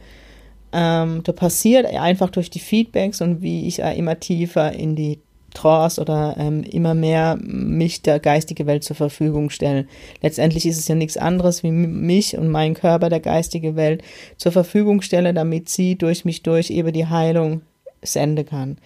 ähm, 0.74 1.22
da 1.24 1.32
passiert, 1.32 1.86
einfach 1.86 2.30
durch 2.30 2.50
die 2.50 2.60
Feedbacks 2.60 3.22
und 3.22 3.42
wie 3.42 3.68
ich 3.70 3.80
immer 3.80 4.20
tiefer 4.20 4.74
in 4.74 4.98
die 4.98 5.20
Trance 5.54 6.02
oder 6.02 6.36
ähm, 6.38 6.64
immer 6.64 6.94
mehr 6.94 7.38
mich 7.42 8.02
der 8.02 8.20
geistigen 8.20 8.68
Welt 8.68 8.84
zur 8.84 8.98
Verfügung 8.98 9.50
stellen. 9.50 9.88
Letztendlich 10.22 10.66
ist 10.66 10.78
es 10.78 10.90
ja 10.90 10.96
nichts 10.96 11.16
anderes, 11.16 11.64
wie 11.64 11.72
mich 11.72 12.38
und 12.38 12.50
meinen 12.50 12.74
Körper 12.74 13.08
der 13.08 13.22
geistigen 13.22 13.78
Welt 13.78 14.04
zur 14.36 14.52
Verfügung 14.52 15.02
stelle, 15.02 15.34
damit 15.34 15.70
sie 15.70 15.96
durch 15.96 16.26
mich 16.26 16.44
durch 16.44 16.70
eben 16.70 16.92
die 16.92 17.08
Heilung 17.08 17.62
senden 18.02 18.46
kann. 18.46 18.78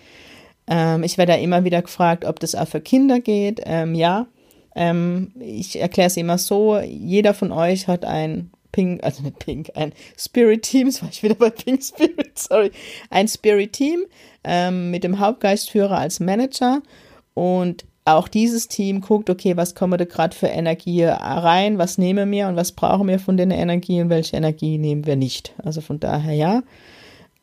Ähm, 0.69 1.03
ich 1.03 1.17
werde 1.17 1.35
immer 1.37 1.63
wieder 1.63 1.81
gefragt, 1.81 2.23
ob 2.23 2.39
das 2.39 2.55
auch 2.55 2.67
für 2.67 2.79
Kinder 2.79 3.19
geht. 3.19 3.61
Ähm, 3.65 3.95
ja, 3.95 4.27
ähm, 4.75 5.33
ich 5.39 5.81
erkläre 5.81 6.07
es 6.07 6.17
immer 6.17 6.37
so, 6.37 6.77
jeder 6.79 7.33
von 7.33 7.51
euch 7.51 7.87
hat 7.87 8.05
ein 8.05 8.51
Pink, 8.71 9.03
also 9.03 9.23
nicht 9.23 9.39
Pink, 9.39 9.71
ein 9.75 9.93
Spirit 10.17 10.61
Team, 10.61 10.87
das 10.87 11.01
war 11.01 11.09
ich 11.09 11.23
wieder 11.23 11.35
bei 11.35 11.49
Pink 11.49 11.83
Spirit, 11.83 12.31
sorry, 12.37 12.71
ein 13.09 13.27
Spirit 13.27 13.73
Team 13.73 14.05
ähm, 14.43 14.91
mit 14.91 15.03
dem 15.03 15.19
Hauptgeistführer 15.19 15.97
als 15.97 16.19
Manager 16.19 16.81
und 17.33 17.85
auch 18.05 18.27
dieses 18.27 18.67
Team 18.67 19.01
guckt, 19.01 19.29
okay, 19.29 19.57
was 19.57 19.75
kommen 19.75 19.97
da 19.97 20.05
gerade 20.05 20.35
für 20.35 20.47
Energie 20.47 21.03
rein, 21.03 21.77
was 21.77 21.97
nehmen 21.97 22.31
wir 22.31 22.47
und 22.47 22.55
was 22.55 22.71
brauchen 22.71 23.07
wir 23.07 23.19
von 23.19 23.37
den 23.37 23.51
Energien 23.51 24.03
und 24.03 24.09
welche 24.09 24.37
Energie 24.37 24.77
nehmen 24.77 25.05
wir 25.05 25.15
nicht. 25.15 25.53
Also 25.63 25.81
von 25.81 25.99
daher 25.99 26.33
ja, 26.33 26.63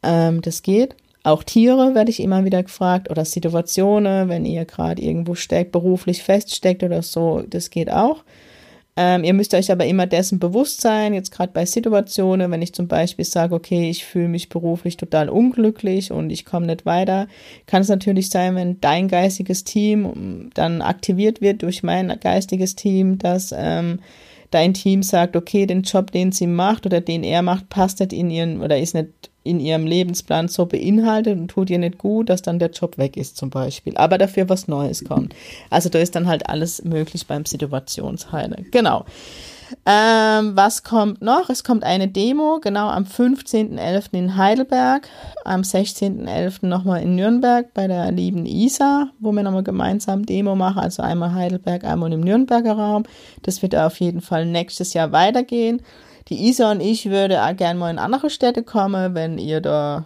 ähm, 0.03 0.43
das 0.43 0.63
geht. 0.63 0.97
Auch 1.27 1.43
Tiere 1.43 1.97
werde 1.97 2.13
ich 2.13 2.21
immer 2.21 2.45
wieder 2.45 2.63
gefragt 2.63 3.11
oder 3.11 3.25
Situationen, 3.25 4.29
wenn 4.29 4.45
ihr 4.45 4.65
gerade 4.65 5.03
irgendwo 5.03 5.35
steckt, 5.35 5.73
beruflich 5.73 6.23
feststeckt 6.23 6.85
oder 6.85 7.03
so, 7.03 7.43
das 7.51 7.71
geht 7.71 7.91
auch. 7.91 8.23
Ähm, 8.97 9.25
ihr 9.25 9.35
müsst 9.35 9.53
euch 9.53 9.73
aber 9.73 9.87
immer 9.87 10.07
dessen 10.07 10.39
bewusst 10.39 10.83
sein, 10.83 11.15
jetzt 11.15 11.33
gerade 11.33 11.53
bei 11.53 11.67
Situationen, 11.67 12.53
wenn 12.53 12.63
ich 12.63 12.75
zum 12.75 12.87
Beispiel 12.87 13.25
sage, 13.25 13.57
okay, 13.57 13.91
ich 13.91 14.05
fühle 14.05 14.29
mich 14.29 14.49
beruflich 14.51 14.99
total 14.99 15.29
unglücklich 15.29 16.13
und 16.13 16.31
ich 16.31 16.45
komme 16.45 16.67
nicht 16.67 16.87
weiter, 16.87 17.27
kann 17.67 17.83
es 17.83 17.89
natürlich 17.89 18.31
sein, 18.31 18.55
wenn 18.55 18.81
dein 18.81 19.09
geistiges 19.09 19.65
Team 19.65 20.51
dann 20.55 20.81
aktiviert 20.81 21.41
wird 21.41 21.63
durch 21.63 21.83
mein 21.83 22.17
geistiges 22.21 22.77
Team, 22.77 23.19
dass 23.19 23.53
ähm, 23.53 23.99
dein 24.53 24.75
Team 24.75 25.03
sagt, 25.03 25.35
okay, 25.35 25.67
den 25.67 25.83
Job, 25.83 26.13
den 26.13 26.31
sie 26.31 26.47
macht 26.47 26.87
oder 26.87 27.01
den 27.01 27.25
er 27.25 27.43
macht, 27.43 27.69
passt 27.69 27.99
nicht 27.99 28.13
in 28.13 28.31
ihren 28.31 28.63
oder 28.63 28.79
ist 28.79 28.95
nicht 28.95 29.31
in 29.47 29.61
ihrem 29.61 29.87
Lebensplan 29.87 30.49
so 30.49 30.67
beinhaltet 30.67 31.39
und 31.39 31.49
tut 31.49 31.71
ihr 31.71 31.79
nicht 31.79 31.99
gut, 31.99 32.29
dass 32.29 32.43
dann 32.43 32.59
der 32.59 32.71
Job 32.71 32.99
weg 32.99 33.17
ist 33.17 33.37
zum 33.37 33.51
Beispiel. 33.51 33.97
Aber 33.97 34.19
dafür 34.19 34.49
was 34.49 34.69
Neues 34.69 35.05
kommt. 35.05 35.35
Also 35.71 35.89
da 35.89 35.99
ist 35.99 36.15
dann 36.15 36.27
halt 36.27 36.49
alles 36.49 36.85
möglich 36.85 37.27
beim 37.27 37.45
Situationsheilen. 37.45 38.67
Genau. 38.71 39.05
Ähm, 39.85 40.57
was 40.57 40.85
kommt 40.85 41.23
noch? 41.23 41.51
Es 41.51 41.65
kommt 41.65 41.83
eine 41.83 42.09
Demo, 42.09 42.61
genau 42.63 42.89
am 42.89 43.05
15.11. 43.05 44.13
in 44.13 44.37
Heidelberg, 44.37 45.09
am 45.45 45.63
16.11. 45.63 46.67
nochmal 46.67 47.03
in 47.03 47.17
Nürnberg 47.17 47.73
bei 47.75 47.89
der 47.89 48.13
lieben 48.13 48.47
Isa, 48.47 49.11
wo 49.19 49.33
wir 49.33 49.43
nochmal 49.43 49.65
gemeinsam 49.65 50.25
Demo 50.25 50.55
machen, 50.55 50.79
also 50.79 51.03
einmal 51.03 51.35
Heidelberg, 51.35 51.85
einmal 51.85 52.13
im 52.13 52.21
Nürnberger 52.21 52.73
Raum. 52.73 53.05
Das 53.43 53.63
wird 53.63 53.75
auf 53.75 53.99
jeden 54.01 54.21
Fall 54.21 54.47
nächstes 54.47 54.95
Jahr 54.95 55.13
weitergehen. 55.13 55.83
Die 56.29 56.49
Isa 56.49 56.73
und 56.73 56.81
ich 56.81 57.09
würde 57.09 57.43
auch 57.45 57.57
gerne 57.57 57.79
mal 57.79 57.91
in 57.91 57.99
andere 57.99 58.31
Städte 58.31 58.63
kommen, 58.63 59.15
wenn 59.15 59.39
ihr 59.39 59.61
da, 59.61 60.05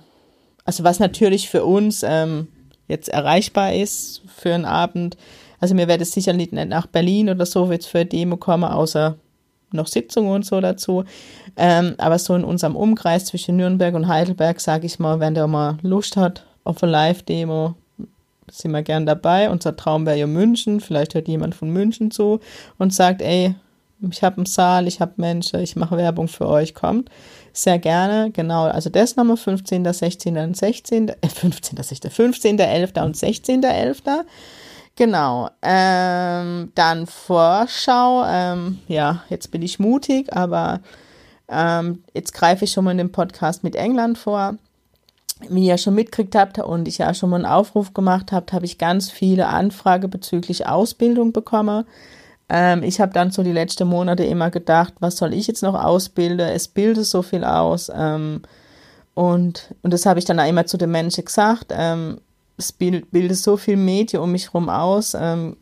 also 0.65 0.85
was 0.85 0.99
natürlich 0.99 1.49
für 1.49 1.65
uns 1.65 2.03
ähm, 2.03 2.49
jetzt 2.89 3.09
erreichbar 3.09 3.73
ist 3.73 4.23
für 4.27 4.55
einen 4.55 4.67
Abend. 4.67 5.17
Also 5.61 5.75
mir 5.75 5.89
werde 5.89 6.03
es 6.03 6.13
sicherlich 6.13 6.53
nicht 6.53 6.69
nach 6.69 6.87
Berlin 6.87 7.31
oder 7.31 7.47
so 7.47 7.71
jetzt 7.73 7.87
für 7.87 8.01
eine 8.01 8.07
Demo 8.07 8.37
kommen, 8.37 8.65
außer 8.65 9.17
noch 9.73 9.87
Sitzungen 9.87 10.33
und 10.33 10.45
so 10.45 10.61
dazu. 10.61 11.05
Ähm, 11.57 11.95
aber 11.99 12.19
so 12.19 12.35
in 12.35 12.45
unserem 12.45 12.77
Umkreis 12.77 13.27
zwischen 13.27 13.57
Nürnberg 13.57 13.95
und 13.95 14.09
Heidelberg, 14.09 14.61
sage 14.61 14.87
ich 14.87 14.99
mal, 14.99 15.21
wenn 15.21 15.35
der 15.35 15.47
mal 15.47 15.79
Lust 15.83 16.17
hat 16.17 16.45
auf 16.65 16.83
eine 16.83 16.93
Live-Demo, 16.93 17.75
sind 18.51 18.73
wir 18.73 18.83
gern 18.83 19.07
dabei. 19.07 19.49
Unser 19.49 19.77
Traum 19.77 20.07
wäre 20.07 20.19
ja 20.19 20.27
München. 20.27 20.81
Vielleicht 20.81 21.15
hört 21.15 21.29
jemand 21.29 21.55
von 21.55 21.71
München 21.71 22.11
zu 22.11 22.41
und 22.79 22.93
sagt, 22.93 23.23
ey, 23.23 23.55
ich 24.11 24.23
habe 24.23 24.37
einen 24.39 24.47
Saal, 24.47 24.87
ich 24.87 25.01
habe 25.01 25.13
Menschen, 25.17 25.61
ich 25.61 25.77
mache 25.77 25.97
Werbung 25.97 26.29
für 26.29 26.49
euch, 26.49 26.75
kommt. 26.75 27.11
Sehr 27.53 27.79
gerne, 27.79 28.31
genau. 28.31 28.65
Also 28.65 28.91
das 28.91 29.17
nochmal 29.17 29.37
15., 29.37 29.93
16. 29.93 30.37
und 30.39 30.57
16., 30.57 31.09
äh, 31.09 31.29
15., 31.29 31.83
16., 31.83 32.11
15., 32.11 32.59
11. 32.59 32.93
und 33.03 33.17
16. 33.17 33.63
11. 33.63 34.03
Genau. 34.97 35.51
Ähm, 35.63 36.73
dann 36.75 37.07
Vorschau. 37.07 38.25
Ähm, 38.27 38.79
ja, 38.89 39.23
jetzt 39.29 39.51
bin 39.51 39.63
ich 39.63 39.79
mutig, 39.79 40.33
aber 40.35 40.81
ähm, 41.49 42.05
jetzt 42.15 42.33
greife 42.33 42.65
ich 42.65 42.73
schon 42.73 42.85
mal 42.85 42.93
in 42.93 42.99
den 42.99 43.13
Podcast 43.13 43.65
mit 43.65 43.77
England 43.77 44.19
vor. 44.19 44.57
Wie 45.49 45.67
ihr 45.67 45.79
schon 45.79 45.95
mitgekriegt 45.95 46.35
habt 46.35 46.59
und 46.59 46.87
ich 46.87 46.99
ja 46.99 47.15
schon 47.15 47.31
mal 47.31 47.37
einen 47.37 47.47
Aufruf 47.47 47.95
gemacht 47.95 48.31
habt, 48.31 48.53
habe 48.53 48.67
ich 48.67 48.77
ganz 48.77 49.11
viele 49.11 49.47
Anfragen 49.47 50.11
bezüglich 50.11 50.67
Ausbildung 50.67 51.33
bekommen. 51.33 51.87
Ähm, 52.51 52.83
ich 52.83 53.01
habe 53.01 53.13
dann 53.13 53.31
so 53.31 53.43
die 53.43 53.53
letzten 53.53 53.89
Monate 53.89 54.25
immer 54.25 54.51
gedacht, 54.51 54.95
was 54.99 55.17
soll 55.17 55.33
ich 55.33 55.47
jetzt 55.47 55.63
noch 55.63 55.75
ausbilden? 55.75 56.49
Es 56.49 56.69
bildet 56.69 57.07
so 57.07 57.23
viel 57.23 57.45
aus. 57.45 57.91
Ähm, 57.95 58.43
und, 59.15 59.75
und 59.83 59.93
das 59.93 60.05
habe 60.05 60.19
ich 60.19 60.25
dann 60.25 60.41
auch 60.41 60.49
immer 60.49 60.67
zu 60.67 60.77
den 60.77 60.91
Menschen 60.91 61.25
gesagt. 61.25 61.67
Ähm, 61.71 62.21
es 62.59 62.73
bild, 62.73 63.11
bildet 63.13 63.39
so 63.39 63.57
viel 63.57 63.77
Medien 63.77 64.23
um 64.23 64.33
mich 64.33 64.49
herum 64.49 64.69
aus. 64.69 65.17
Ähm, 65.19 65.57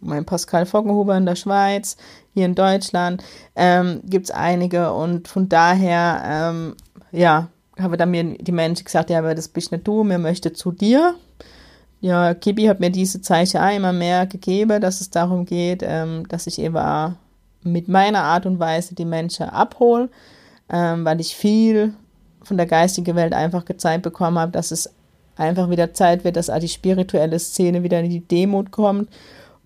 mein 0.00 0.24
Pascal 0.24 0.64
Foggenhuber 0.64 1.16
in 1.16 1.26
der 1.26 1.34
Schweiz, 1.34 1.96
hier 2.32 2.46
in 2.46 2.54
Deutschland 2.54 3.24
ähm, 3.56 4.00
gibt 4.04 4.26
es 4.26 4.30
einige 4.30 4.92
und 4.92 5.26
von 5.26 5.48
daher 5.48 6.22
ähm, 6.24 6.76
ja, 7.10 7.48
habe 7.80 7.96
dann 7.96 8.12
mir 8.12 8.24
die 8.38 8.52
Menschen 8.52 8.84
gesagt, 8.84 9.10
ja, 9.10 9.18
aber 9.18 9.34
das 9.34 9.48
bist 9.48 9.72
nicht 9.72 9.86
du, 9.86 10.04
mir 10.04 10.18
möchte 10.18 10.52
zu 10.52 10.70
dir. 10.70 11.16
Ja, 12.00 12.34
Kibi 12.34 12.64
hat 12.66 12.78
mir 12.80 12.90
diese 12.90 13.20
Zeichen 13.20 13.60
auch 13.60 13.74
immer 13.74 13.92
mehr 13.92 14.26
gegeben, 14.26 14.80
dass 14.80 15.00
es 15.00 15.10
darum 15.10 15.44
geht, 15.44 15.82
ähm, 15.84 16.26
dass 16.28 16.46
ich 16.46 16.60
eben 16.60 16.76
auch 16.76 17.12
mit 17.62 17.88
meiner 17.88 18.22
Art 18.22 18.46
und 18.46 18.60
Weise 18.60 18.94
die 18.94 19.04
Menschen 19.04 19.48
abhole, 19.48 20.08
ähm, 20.70 21.04
weil 21.04 21.20
ich 21.20 21.34
viel 21.34 21.94
von 22.42 22.56
der 22.56 22.66
geistigen 22.66 23.16
Welt 23.16 23.32
einfach 23.32 23.64
gezeigt 23.64 24.02
bekommen 24.02 24.38
habe, 24.38 24.52
dass 24.52 24.70
es 24.70 24.90
einfach 25.36 25.70
wieder 25.70 25.92
Zeit 25.92 26.24
wird, 26.24 26.36
dass 26.36 26.50
auch 26.50 26.60
die 26.60 26.68
spirituelle 26.68 27.38
Szene 27.38 27.82
wieder 27.82 28.00
in 28.00 28.10
die 28.10 28.20
Demut 28.26 28.70
kommt 28.70 29.08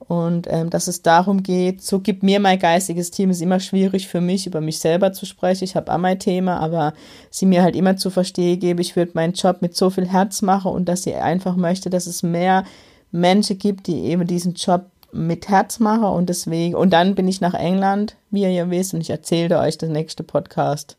und 0.09 0.47
ähm, 0.51 0.71
dass 0.71 0.89
es 0.89 1.03
darum 1.03 1.43
geht, 1.43 1.83
so 1.83 2.01
gibt 2.01 2.23
mir 2.23 2.41
mein 2.41 2.59
geistiges 2.59 3.11
Team, 3.11 3.31
ist 3.31 3.43
immer 3.43 3.61
schwierig 3.61 4.09
für 4.09 4.21
mich, 4.21 4.47
über 4.47 4.61
mich 4.61 4.79
selber 4.79 5.13
zu 5.13 5.27
sprechen. 5.27 5.65
Ich 5.65 5.77
habe 5.77 5.93
auch 5.93 5.99
mein 5.99 6.19
Thema, 6.19 6.59
aber 6.59 6.93
sie 7.31 7.47
mir 7.47 7.63
halt 7.63 7.77
immer 7.77 7.97
zu 7.97 8.11
verstehen 8.11 8.59
gebe, 8.59 8.81
ich 8.81 8.97
würde 8.97 9.13
meinen 9.15 9.35
Job 9.35 9.63
mit 9.63 9.77
so 9.77 9.91
viel 9.91 10.09
Herz 10.09 10.43
machen 10.43 10.73
und 10.73 10.89
dass 10.89 11.05
sie 11.05 11.15
einfach 11.15 11.57
möchte, 11.57 11.91
dass 11.91 12.07
es 12.07 12.23
mehr 12.23 12.65
Menschen 13.11 13.59
gibt, 13.59 13.87
die 13.87 14.05
eben 14.05 14.27
diesen 14.27 14.55
Job 14.55 14.87
mit 15.13 15.49
Herz 15.49 15.79
machen 15.79 16.05
und 16.05 16.29
deswegen, 16.29 16.75
und 16.75 16.93
dann 16.93 17.15
bin 17.15 17.29
ich 17.29 17.41
nach 17.41 17.55
England, 17.55 18.17
wie 18.31 18.43
ihr 18.43 18.51
ja 18.51 18.71
wisst, 18.71 18.95
und 18.95 19.03
ich 19.03 19.11
erzähle 19.11 19.59
euch 19.59 19.77
das 19.77 19.91
nächste 19.91 20.23
Podcast 20.23 20.97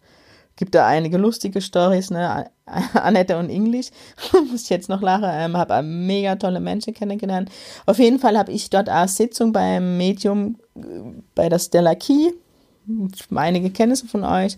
gibt 0.56 0.76
da 0.76 0.88
einige 0.88 1.18
lustige 1.18 1.62
Stories, 1.62 2.10
ne? 2.12 2.50
Annette 2.94 3.38
und 3.38 3.50
Englisch, 3.50 3.88
muss 4.52 4.64
ich 4.64 4.70
jetzt 4.70 4.90
noch 4.90 5.02
lachen, 5.02 5.30
ähm, 5.30 5.58
habe 5.58 5.82
mega 5.84 6.36
tolle 6.36 6.60
Menschen 6.60 6.94
kennengelernt. 6.94 7.50
Auf 7.86 8.00
jeden 8.00 8.20
Fall 8.20 8.38
habe 8.38 8.52
ich 8.52 8.70
dort 8.70 8.88
eine 8.88 9.08
Sitzung 9.08 9.52
beim 9.52 9.98
Medium 9.98 10.58
äh, 10.76 10.82
bei 11.36 11.50
der 11.50 11.60
Stella 11.60 11.96
Key, 11.96 12.32
einige 13.36 13.70
kennen 13.70 13.96
sie 13.96 14.08
von 14.08 14.24
euch, 14.24 14.58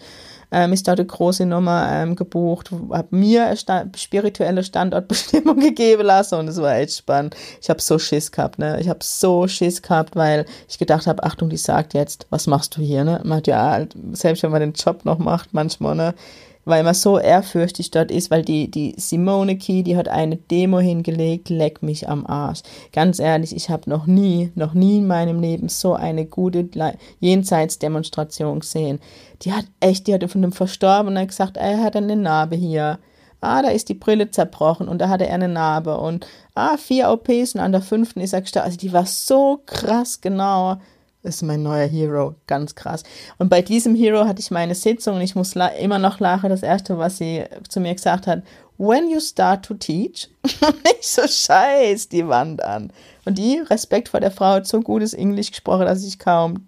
ähm, 0.52 0.74
ist 0.74 0.88
dort 0.88 1.00
eine 1.00 1.08
große 1.08 1.46
Nummer 1.46 1.88
ähm, 1.92 2.16
gebucht, 2.16 2.72
habe 2.72 3.16
mir 3.16 3.48
eine 3.48 3.92
spirituelle 3.96 4.64
Standortbestimmung 4.64 5.60
gegeben 5.60 6.04
lassen 6.04 6.36
und 6.36 6.48
es 6.48 6.62
war 6.62 6.76
echt 6.76 6.98
spannend. 6.98 7.36
Ich 7.62 7.70
habe 7.70 7.82
so 7.82 8.00
Schiss 8.00 8.32
gehabt, 8.32 8.60
ne? 8.60 8.80
Ich 8.80 8.90
habe 8.90 9.00
so 9.02 9.48
Schiss 9.48 9.82
gehabt, 9.82 10.16
weil 10.16 10.46
ich 10.70 10.78
gedacht 10.78 11.08
habe, 11.08 11.24
Achtung, 11.24 11.50
die 11.50 11.58
sagt 11.58 11.94
jetzt, 11.94 12.28
was 12.30 12.48
machst 12.48 12.78
du 12.78 12.82
hier, 12.82 13.04
ne? 13.04 13.22
Man 13.24 13.42
ja 13.46 13.72
halt, 13.72 13.96
selbst 14.14 14.44
wenn 14.44 14.52
man 14.52 14.62
den 14.62 14.74
Job 14.74 15.06
noch 15.06 15.20
macht, 15.20 15.54
manchmal, 15.54 15.96
ne? 15.96 16.14
Weil 16.66 16.84
man 16.84 16.96
so 16.96 17.20
ehrfürchtig 17.20 17.92
dort 17.92 18.12
ist, 18.12 18.32
weil 18.32 18.44
die, 18.44 18.70
die 18.70 18.96
Simone 18.98 19.58
Key, 19.58 19.84
die 19.84 19.96
hat 19.96 20.08
eine 20.08 20.36
Demo 20.36 20.80
hingelegt, 20.80 21.50
leck 21.50 21.84
mich 21.84 22.10
am 22.10 22.26
Arsch. 22.26 22.62
Ganz 22.92 23.20
ehrlich, 23.20 23.56
ich 23.56 23.70
habe 23.70 23.90
noch 23.90 24.08
nie, 24.08 24.52
noch 24.56 24.74
nie 24.74 24.98
in 24.98 25.08
meinem 25.08 25.40
Leben 25.40 25.70
so 25.70 25.94
eine 25.94 26.26
gute 26.26 26.68
Jenseitsdemonstration 27.20 28.60
gesehen. 28.60 29.00
Die 29.44 29.54
hat 29.54 29.66
echt, 29.80 30.08
die 30.08 30.14
hatte 30.14 30.28
von 30.28 30.44
einem 30.44 30.52
Verstorbenen 30.52 31.28
gesagt, 31.28 31.58
er 31.58 31.84
hat 31.84 31.96
eine 31.96 32.16
Narbe 32.16 32.56
hier. 32.56 33.00
Ah, 33.42 33.62
da 33.62 33.70
ist 33.70 33.90
die 33.90 33.94
Brille 33.94 34.32
zerbrochen 34.32 34.88
und 34.88 35.00
da 35.00 35.10
hatte 35.10 35.28
er 35.28 35.36
eine 35.36 35.48
Narbe 35.48 35.98
und 36.00 36.26
ah, 36.56 36.78
vier 36.78 37.12
OPs 37.12 37.54
und 37.54 37.62
an 37.62 37.74
der 37.74 37.82
fünften 37.82 38.20
ist 38.20 38.34
er 38.34 38.42
gestorben. 38.42 38.66
Also 38.66 38.78
die 38.78 38.92
war 38.92 39.06
so 39.06 39.62
krass 39.68 40.20
genau 40.20 40.78
ist 41.26 41.44
mein 41.44 41.64
neuer 41.64 41.88
Hero, 41.88 42.36
ganz 42.48 42.76
krass. 42.76 43.04
Und 43.38 43.50
bei 43.50 43.62
diesem 43.62 43.96
Hero 43.96 44.26
hatte 44.26 44.40
ich 44.40 44.52
meine 44.52 44.76
Sitzung 44.76 45.16
und 45.16 45.22
ich 45.22 45.36
muss 45.36 45.56
immer 45.80 46.00
noch 46.00 46.20
lachen. 46.20 46.50
Das 46.50 46.64
erste, 46.64 46.98
was 46.98 47.18
sie 47.18 47.44
zu 47.68 47.80
mir 47.80 47.94
gesagt 47.94 48.28
hat, 48.28 48.44
when 48.78 49.10
you 49.10 49.20
start 49.20 49.66
to 49.66 49.74
teach, 49.74 50.30
ich 50.44 51.08
so 51.08 51.28
scheiß 51.28 52.10
die 52.10 52.28
Wand 52.28 52.64
an. 52.64 52.92
Und 53.26 53.38
die, 53.38 53.60
Respekt 53.60 54.10
vor 54.10 54.20
der 54.20 54.32
Frau, 54.32 54.54
hat 54.54 54.68
so 54.68 54.82
gutes 54.82 55.14
Englisch 55.14 55.52
gesprochen, 55.52 55.86
dass 55.86 56.06
ich 56.06 56.20
kaum 56.20 56.68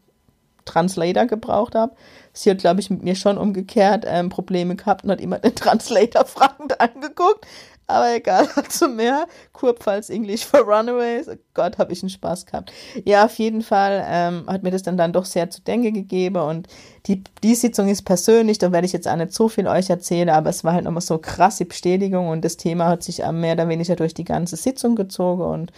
Translator 0.66 1.26
gebraucht 1.26 1.76
habe. 1.76 1.96
Sie 2.34 2.52
hat, 2.52 2.60
glaube 2.60 2.82
ich, 2.82 2.90
mit 2.90 3.04
mir 3.04 3.16
schon 3.16 3.38
umgekehrt 3.38 4.06
ähm, 4.08 4.30
Probleme 4.30 4.76
gehabt 4.76 5.04
und 5.04 5.12
hat 5.12 5.22
immer 5.22 5.40
den 5.40 5.56
Translator 5.56 6.26
fragend 6.26 6.80
angeguckt. 6.80 7.46
Aber 7.90 8.14
egal, 8.14 8.50
also 8.56 8.90
mehr 8.90 9.28
Kurpfalz 9.54 10.10
English 10.10 10.46
for 10.46 10.60
Runaways. 10.60 11.30
Oh 11.30 11.36
Gott, 11.54 11.78
habe 11.78 11.94
ich 11.94 12.04
einen 12.04 12.10
Spaß 12.10 12.46
gehabt. 12.46 12.72
Ja, 13.06 13.26
auf 13.26 13.40
jeden 13.40 13.62
Fall 13.62 14.06
ähm, 14.08 14.44
hat 14.48 14.64
mir 14.64 14.72
das 14.72 14.84
dann, 14.84 14.98
dann 14.98 15.14
doch 15.14 15.26
sehr 15.26 15.50
zu 15.50 15.62
denken 15.62 15.94
gegeben. 15.94 16.36
Und 16.36 16.68
die, 17.06 17.24
die 17.44 17.56
Sitzung 17.56 17.88
ist 17.88 18.04
persönlich, 18.04 18.58
da 18.58 18.74
werde 18.74 18.86
ich 18.86 18.94
jetzt 18.94 19.08
auch 19.08 19.16
nicht 19.16 19.34
so 19.34 19.48
viel 19.48 19.68
euch 19.68 19.90
erzählen, 19.90 20.30
aber 20.30 20.50
es 20.50 20.66
war 20.66 20.74
halt 20.74 20.84
nochmal 20.84 21.02
so 21.02 21.18
krasse 21.18 21.64
Bestätigung 21.64 22.28
und 22.28 22.44
das 22.44 22.58
Thema 22.58 22.88
hat 22.88 23.04
sich 23.04 23.20
mehr 23.32 23.54
oder 23.54 23.70
weniger 23.70 23.96
durch 23.96 24.14
die 24.14 24.26
ganze 24.26 24.58
Sitzung 24.58 24.96
gezogen. 24.98 25.44
Und 25.44 25.72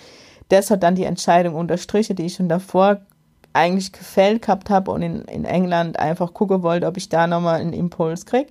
das 0.50 0.72
hat 0.72 0.82
dann 0.82 0.96
die 0.96 1.04
Entscheidung 1.04 1.54
unterstrichen, 1.54 2.16
die 2.16 2.26
ich 2.26 2.34
schon 2.34 2.50
davor 2.50 3.02
eigentlich 3.54 3.92
gefällt 3.92 4.44
gehabt 4.44 4.70
habe 4.72 4.92
und 4.92 5.04
in, 5.04 5.22
in 5.24 5.46
England 5.46 6.00
einfach 6.00 6.34
gucken 6.34 6.64
wollte, 6.64 6.88
ob 6.88 6.98
ich 6.98 7.10
da 7.10 7.28
nochmal 7.28 7.62
einen 7.62 7.74
Impuls 7.74 8.26
kriege, 8.26 8.50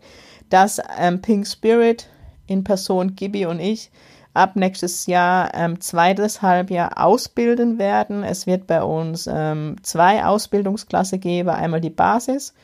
dass 0.49 0.81
ähm, 0.99 1.21
Pink 1.21 1.47
Spirit 1.47 2.09
in 2.49 2.65
Person, 2.65 3.15
Gibi 3.15 3.47
und 3.47 3.61
ich, 3.61 3.91
ab 4.35 4.57
nächstes 4.57 5.07
Jahr 5.07 5.55
ähm, 5.55 5.81
zweites 5.81 6.43
Halbjahr 6.43 7.03
ausbilden 7.05 7.79
werden. 7.79 8.25
Es 8.25 8.47
wird 8.47 8.67
bei 8.67 8.83
uns 8.83 9.29
ähm, 9.33 9.77
zwei 9.83 10.25
Ausbildungsklasse 10.25 11.19
geben, 11.19 11.51
einmal 11.51 11.81
die 11.81 11.91
Basis 11.91 12.55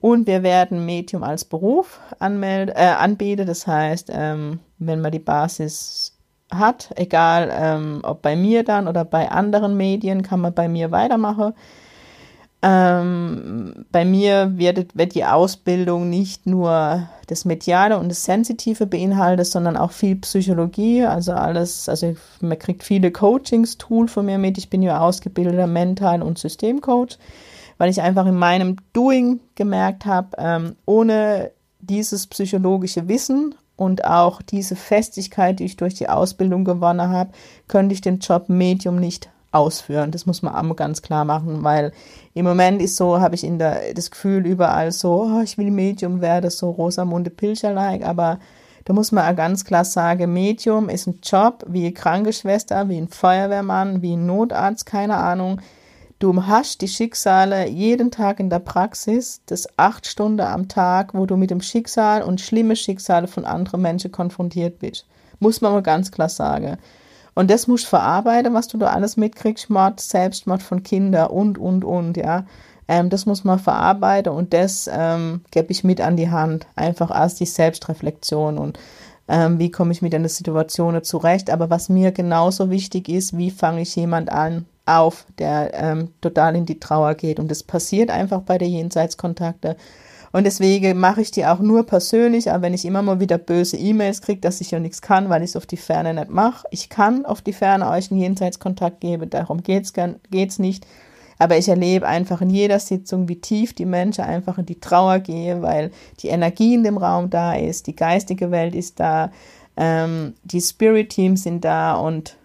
und 0.00 0.26
wir 0.26 0.42
werden 0.42 0.86
Medium 0.86 1.22
als 1.22 1.44
Beruf 1.44 2.00
anmelden, 2.18 2.74
äh, 2.76 2.94
anbieten. 2.98 3.46
Das 3.46 3.66
heißt, 3.66 4.10
ähm, 4.12 4.60
wenn 4.78 5.00
man 5.00 5.12
die 5.12 5.18
Basis 5.18 6.16
hat, 6.50 6.90
egal 6.96 7.50
ähm, 7.52 8.00
ob 8.04 8.22
bei 8.22 8.36
mir 8.36 8.64
dann 8.64 8.88
oder 8.88 9.04
bei 9.04 9.30
anderen 9.30 9.76
Medien, 9.76 10.22
kann 10.22 10.40
man 10.40 10.54
bei 10.54 10.68
mir 10.68 10.90
weitermachen. 10.90 11.52
Ähm, 12.60 13.86
bei 13.92 14.04
mir 14.04 14.58
wird, 14.58 14.96
wird 14.96 15.14
die 15.14 15.24
Ausbildung 15.24 16.10
nicht 16.10 16.46
nur 16.46 17.08
das 17.28 17.44
Mediale 17.44 17.98
und 17.98 18.08
das 18.08 18.24
Sensitive 18.24 18.86
beinhaltet, 18.86 19.46
sondern 19.46 19.76
auch 19.76 19.92
viel 19.92 20.16
Psychologie, 20.16 21.04
also 21.04 21.32
alles, 21.32 21.88
also 21.88 22.16
man 22.40 22.58
kriegt 22.58 22.82
viele 22.82 23.12
Coachings-Tool 23.12 24.08
von 24.08 24.26
mir 24.26 24.38
mit. 24.38 24.58
Ich 24.58 24.70
bin 24.70 24.82
ja 24.82 24.98
ausgebildeter 24.98 25.68
Mental- 25.68 26.22
und 26.22 26.38
Systemcoach, 26.38 27.18
weil 27.76 27.90
ich 27.90 28.02
einfach 28.02 28.26
in 28.26 28.36
meinem 28.36 28.76
Doing 28.92 29.38
gemerkt 29.54 30.04
habe, 30.04 30.30
ähm, 30.38 30.74
ohne 30.84 31.52
dieses 31.78 32.26
psychologische 32.26 33.06
Wissen 33.06 33.54
und 33.76 34.04
auch 34.04 34.42
diese 34.42 34.74
Festigkeit, 34.74 35.60
die 35.60 35.64
ich 35.66 35.76
durch 35.76 35.94
die 35.94 36.08
Ausbildung 36.08 36.64
gewonnen 36.64 37.08
habe, 37.08 37.30
könnte 37.68 37.92
ich 37.92 38.00
den 38.00 38.18
Job 38.18 38.48
Medium 38.48 38.96
nicht 38.96 39.30
ausführen. 39.50 40.10
Das 40.10 40.26
muss 40.26 40.42
man 40.42 40.54
auch 40.54 40.76
ganz 40.76 41.02
klar 41.02 41.24
machen, 41.24 41.64
weil 41.64 41.92
im 42.34 42.44
Moment 42.44 42.82
ist 42.82 42.96
so, 42.96 43.20
habe 43.20 43.34
ich 43.34 43.44
in 43.44 43.58
der, 43.58 43.94
das 43.94 44.10
Gefühl 44.10 44.46
überall 44.46 44.92
so, 44.92 45.24
oh, 45.24 45.40
ich 45.42 45.58
will 45.58 45.70
Medium 45.70 46.20
werden, 46.20 46.50
so 46.50 46.70
Rosamunde 46.70 47.30
Pilcher-like, 47.30 48.04
aber 48.04 48.38
da 48.84 48.94
muss 48.94 49.12
man 49.12 49.30
auch 49.30 49.36
ganz 49.36 49.64
klar 49.64 49.84
sagen, 49.84 50.32
Medium 50.32 50.88
ist 50.88 51.06
ein 51.06 51.20
Job 51.22 51.64
wie 51.68 51.92
Krankenschwester, 51.92 52.88
wie 52.88 52.98
ein 52.98 53.08
Feuerwehrmann, 53.08 54.00
wie 54.02 54.16
ein 54.16 54.26
Notarzt, 54.26 54.86
keine 54.86 55.16
Ahnung. 55.16 55.60
Du 56.18 56.46
hast 56.46 56.80
die 56.80 56.88
Schicksale 56.88 57.68
jeden 57.68 58.10
Tag 58.10 58.40
in 58.40 58.50
der 58.50 58.58
Praxis, 58.58 59.40
das 59.46 59.68
acht 59.76 60.06
Stunden 60.06 60.40
am 60.40 60.66
Tag, 60.66 61.14
wo 61.14 61.26
du 61.26 61.36
mit 61.36 61.50
dem 61.50 61.60
Schicksal 61.60 62.22
und 62.22 62.40
schlimme 62.40 62.76
Schicksale 62.76 63.28
von 63.28 63.44
anderen 63.44 63.82
Menschen 63.82 64.10
konfrontiert 64.10 64.78
bist. 64.78 65.06
Muss 65.38 65.60
man 65.60 65.72
mal 65.72 65.82
ganz 65.82 66.10
klar 66.10 66.28
sagen. 66.28 66.78
Und 67.38 67.52
das 67.52 67.68
musst 67.68 67.84
du 67.84 67.90
verarbeiten, 67.90 68.52
was 68.52 68.66
du 68.66 68.78
da 68.78 68.88
alles 68.88 69.16
mitkriegst, 69.16 69.70
Mord, 69.70 70.00
Selbstmord 70.00 70.60
von 70.60 70.82
Kindern 70.82 71.28
und, 71.28 71.56
und, 71.56 71.84
und, 71.84 72.16
ja. 72.16 72.46
Ähm, 72.88 73.10
das 73.10 73.26
muss 73.26 73.44
man 73.44 73.60
verarbeiten 73.60 74.32
und 74.32 74.52
das 74.52 74.90
ähm, 74.92 75.42
gebe 75.52 75.70
ich 75.70 75.84
mit 75.84 76.00
an 76.00 76.16
die 76.16 76.30
Hand. 76.30 76.66
Einfach 76.74 77.12
als 77.12 77.36
die 77.36 77.46
Selbstreflexion 77.46 78.58
und 78.58 78.80
ähm, 79.28 79.60
wie 79.60 79.70
komme 79.70 79.92
ich 79.92 80.02
mit 80.02 80.16
einer 80.16 80.28
Situation 80.28 81.00
zurecht. 81.04 81.50
Aber 81.50 81.70
was 81.70 81.88
mir 81.88 82.10
genauso 82.10 82.70
wichtig 82.70 83.08
ist, 83.08 83.36
wie 83.36 83.52
fange 83.52 83.82
ich 83.82 83.94
jemand 83.94 84.32
an, 84.32 84.66
auf, 84.84 85.24
der 85.38 85.74
ähm, 85.74 86.08
total 86.20 86.56
in 86.56 86.66
die 86.66 86.80
Trauer 86.80 87.14
geht. 87.14 87.38
Und 87.38 87.52
das 87.52 87.62
passiert 87.62 88.10
einfach 88.10 88.40
bei 88.40 88.58
der 88.58 88.68
Jenseitskontakte. 88.68 89.76
Und 90.32 90.44
deswegen 90.44 90.98
mache 90.98 91.22
ich 91.22 91.30
die 91.30 91.46
auch 91.46 91.60
nur 91.60 91.86
persönlich, 91.86 92.50
aber 92.50 92.62
wenn 92.62 92.74
ich 92.74 92.84
immer 92.84 93.02
mal 93.02 93.20
wieder 93.20 93.38
böse 93.38 93.76
E-Mails 93.76 94.20
kriege, 94.20 94.40
dass 94.40 94.60
ich 94.60 94.70
ja 94.70 94.78
nichts 94.78 95.00
kann, 95.00 95.28
weil 95.28 95.42
ich 95.42 95.50
es 95.50 95.56
auf 95.56 95.66
die 95.66 95.76
Ferne 95.76 96.12
nicht 96.12 96.30
mache. 96.30 96.66
Ich 96.70 96.88
kann 96.88 97.24
auf 97.24 97.40
die 97.40 97.52
Ferne 97.52 97.88
euch 97.88 98.10
einen 98.10 98.20
Jenseitskontakt 98.20 99.00
geben, 99.00 99.30
darum 99.30 99.62
geht's 99.62 99.92
geht's 100.30 100.58
nicht. 100.58 100.86
Aber 101.38 101.56
ich 101.56 101.68
erlebe 101.68 102.06
einfach 102.06 102.40
in 102.40 102.50
jeder 102.50 102.80
Sitzung, 102.80 103.28
wie 103.28 103.40
tief 103.40 103.72
die 103.72 103.86
Menschen 103.86 104.24
einfach 104.24 104.58
in 104.58 104.66
die 104.66 104.80
Trauer 104.80 105.20
gehen, 105.20 105.62
weil 105.62 105.92
die 106.20 106.28
Energie 106.28 106.74
in 106.74 106.82
dem 106.82 106.98
Raum 106.98 107.30
da 107.30 107.54
ist, 107.54 107.86
die 107.86 107.94
geistige 107.94 108.50
Welt 108.50 108.74
ist 108.74 108.98
da, 108.98 109.30
ähm, 109.76 110.34
die 110.42 110.60
Spirit-Teams 110.60 111.44
sind 111.44 111.64
da 111.64 111.94
und 111.94 112.36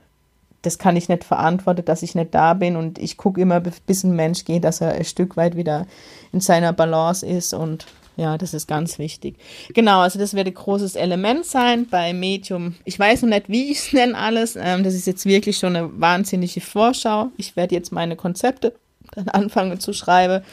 das 0.63 0.79
kann 0.79 0.95
ich 0.95 1.09
nicht 1.09 1.23
verantworten, 1.23 1.85
dass 1.85 2.01
ich 2.01 2.15
nicht 2.15 2.33
da 2.33 2.53
bin 2.53 2.75
und 2.75 2.97
ich 2.97 3.17
gucke 3.17 3.39
immer, 3.39 3.59
bis 3.59 4.03
ein 4.03 4.15
Mensch 4.15 4.45
geht, 4.45 4.63
dass 4.63 4.81
er 4.81 4.93
ein 4.93 5.05
Stück 5.05 5.37
weit 5.37 5.55
wieder 5.55 5.85
in 6.31 6.39
seiner 6.39 6.73
Balance 6.73 7.25
ist 7.25 7.53
und 7.53 7.85
ja, 8.15 8.37
das 8.37 8.53
ist 8.53 8.67
ganz 8.67 8.99
wichtig. 8.99 9.37
Genau, 9.73 10.01
also 10.01 10.19
das 10.19 10.35
wird 10.35 10.47
ein 10.47 10.53
großes 10.53 10.95
Element 10.95 11.45
sein 11.45 11.87
bei 11.89 12.13
Medium. 12.13 12.75
Ich 12.85 12.99
weiß 12.99 13.23
noch 13.23 13.29
nicht, 13.29 13.49
wie 13.49 13.71
ich 13.71 13.79
es 13.79 13.93
nenne 13.93 14.15
alles. 14.15 14.55
Ähm, 14.55 14.83
das 14.83 14.93
ist 14.93 15.07
jetzt 15.07 15.25
wirklich 15.25 15.57
schon 15.57 15.75
eine 15.75 15.99
wahnsinnige 15.99 16.61
Vorschau. 16.61 17.29
Ich 17.37 17.55
werde 17.55 17.73
jetzt 17.73 17.91
meine 17.91 18.15
Konzepte 18.15 18.75
dann 19.15 19.27
anfangen 19.29 19.79
zu 19.79 19.93
schreiben. 19.93 20.43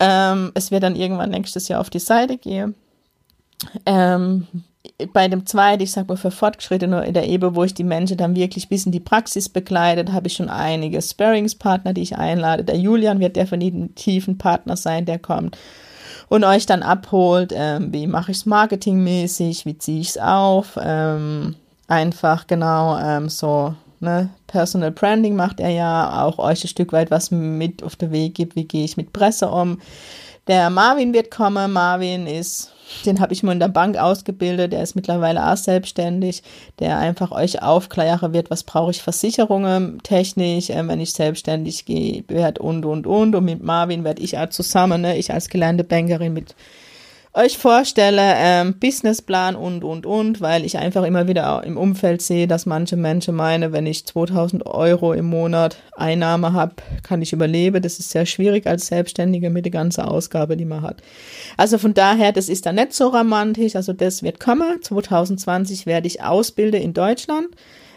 Ähm, 0.00 0.50
es 0.54 0.70
wird 0.70 0.82
dann 0.82 0.96
irgendwann 0.96 1.30
nächstes 1.30 1.68
Jahr 1.68 1.80
auf 1.80 1.88
die 1.88 2.00
Seite 2.00 2.36
gehen. 2.36 2.74
Ähm, 3.86 4.46
bei 5.12 5.28
dem 5.28 5.46
zweiten, 5.46 5.82
ich 5.82 5.92
sag 5.92 6.08
mal 6.08 6.16
für 6.16 6.30
Fortgeschrittene 6.30 7.04
in 7.04 7.14
der 7.14 7.28
Ebene, 7.28 7.54
wo 7.54 7.64
ich 7.64 7.74
die 7.74 7.84
Menschen 7.84 8.16
dann 8.16 8.36
wirklich 8.36 8.68
bis 8.68 8.86
in 8.86 8.92
die 8.92 9.00
Praxis 9.00 9.48
begleitet, 9.48 10.12
habe 10.12 10.26
ich 10.26 10.34
schon 10.34 10.50
einige 10.50 11.00
Sparringspartner, 11.00 11.92
die 11.92 12.02
ich 12.02 12.16
einlade. 12.16 12.64
Der 12.64 12.76
Julian 12.76 13.20
wird 13.20 13.36
definitiv 13.36 14.28
ein 14.28 14.38
Partner 14.38 14.76
sein, 14.76 15.04
der 15.04 15.18
kommt 15.18 15.56
und 16.28 16.44
euch 16.44 16.66
dann 16.66 16.82
abholt, 16.82 17.52
ähm, 17.54 17.92
wie 17.92 18.06
mache 18.06 18.32
ich 18.32 18.38
es 18.38 18.46
marketingmäßig, 18.46 19.64
wie 19.64 19.78
ziehe 19.78 20.00
ich 20.00 20.10
es 20.10 20.18
auf, 20.18 20.78
ähm, 20.82 21.54
einfach 21.88 22.46
genau 22.46 22.98
ähm, 22.98 23.28
so 23.28 23.74
ne, 24.00 24.30
Personal 24.46 24.90
Branding 24.90 25.36
macht 25.36 25.60
er 25.60 25.70
ja, 25.70 26.24
auch 26.24 26.38
euch 26.38 26.64
ein 26.64 26.68
Stück 26.68 26.92
weit 26.92 27.10
was 27.10 27.30
mit 27.30 27.82
auf 27.82 27.96
den 27.96 28.10
Weg 28.10 28.34
gibt, 28.34 28.56
wie 28.56 28.64
gehe 28.64 28.84
ich 28.84 28.96
mit 28.96 29.12
Presse 29.12 29.48
um. 29.48 29.78
Der 30.48 30.70
Marvin 30.70 31.12
wird 31.12 31.30
kommen, 31.30 31.72
Marvin 31.72 32.26
ist 32.26 32.72
den 33.04 33.20
habe 33.20 33.32
ich 33.32 33.42
mal 33.42 33.52
in 33.52 33.60
der 33.60 33.68
Bank 33.68 33.96
ausgebildet, 33.96 34.72
der 34.72 34.82
ist 34.82 34.94
mittlerweile 34.94 35.44
auch 35.50 35.56
selbstständig, 35.56 36.42
der 36.78 36.98
einfach 36.98 37.32
euch 37.32 37.62
aufklären 37.62 38.32
wird, 38.32 38.50
was 38.50 38.64
brauche 38.64 38.90
ich 38.90 39.02
Versicherungen 39.02 40.00
technisch, 40.02 40.70
äh, 40.70 40.86
wenn 40.86 41.00
ich 41.00 41.12
selbstständig 41.12 41.84
gehe, 41.84 42.24
werde 42.28 42.62
und, 42.62 42.84
und, 42.84 43.06
und. 43.06 43.34
Und 43.34 43.44
mit 43.44 43.62
Marvin 43.62 44.04
werde 44.04 44.22
ich 44.22 44.38
auch 44.38 44.48
zusammen, 44.48 45.02
ne, 45.02 45.16
ich 45.16 45.32
als 45.32 45.48
gelernte 45.48 45.84
Bankerin 45.84 46.32
mit 46.32 46.54
euch 47.36 47.58
vorstelle, 47.58 48.22
ähm, 48.36 48.74
Businessplan 48.80 49.56
und, 49.56 49.84
und, 49.84 50.06
und, 50.06 50.40
weil 50.40 50.64
ich 50.64 50.78
einfach 50.78 51.04
immer 51.04 51.28
wieder 51.28 51.62
im 51.64 51.76
Umfeld 51.76 52.22
sehe, 52.22 52.46
dass 52.46 52.64
manche 52.64 52.96
Menschen 52.96 53.34
meinen, 53.34 53.72
wenn 53.72 53.84
ich 53.86 54.06
2000 54.06 54.64
Euro 54.64 55.12
im 55.12 55.26
Monat 55.26 55.76
Einnahme 55.96 56.54
habe, 56.54 56.76
kann 57.02 57.20
ich 57.20 57.34
überleben. 57.34 57.82
Das 57.82 57.98
ist 57.98 58.10
sehr 58.10 58.24
schwierig 58.24 58.66
als 58.66 58.86
Selbstständige 58.86 59.50
mit 59.50 59.66
der 59.66 59.72
ganzen 59.72 60.00
Ausgabe, 60.00 60.56
die 60.56 60.64
man 60.64 60.80
hat. 60.80 61.02
Also 61.58 61.76
von 61.76 61.92
daher, 61.92 62.32
das 62.32 62.48
ist 62.48 62.64
dann 62.64 62.76
nicht 62.76 62.94
so 62.94 63.08
romantisch. 63.08 63.76
Also 63.76 63.92
das 63.92 64.22
wird 64.22 64.40
kommen. 64.40 64.82
2020 64.82 65.84
werde 65.84 66.06
ich 66.06 66.22
ausbilden 66.22 66.80
in 66.80 66.94
Deutschland. 66.94 67.48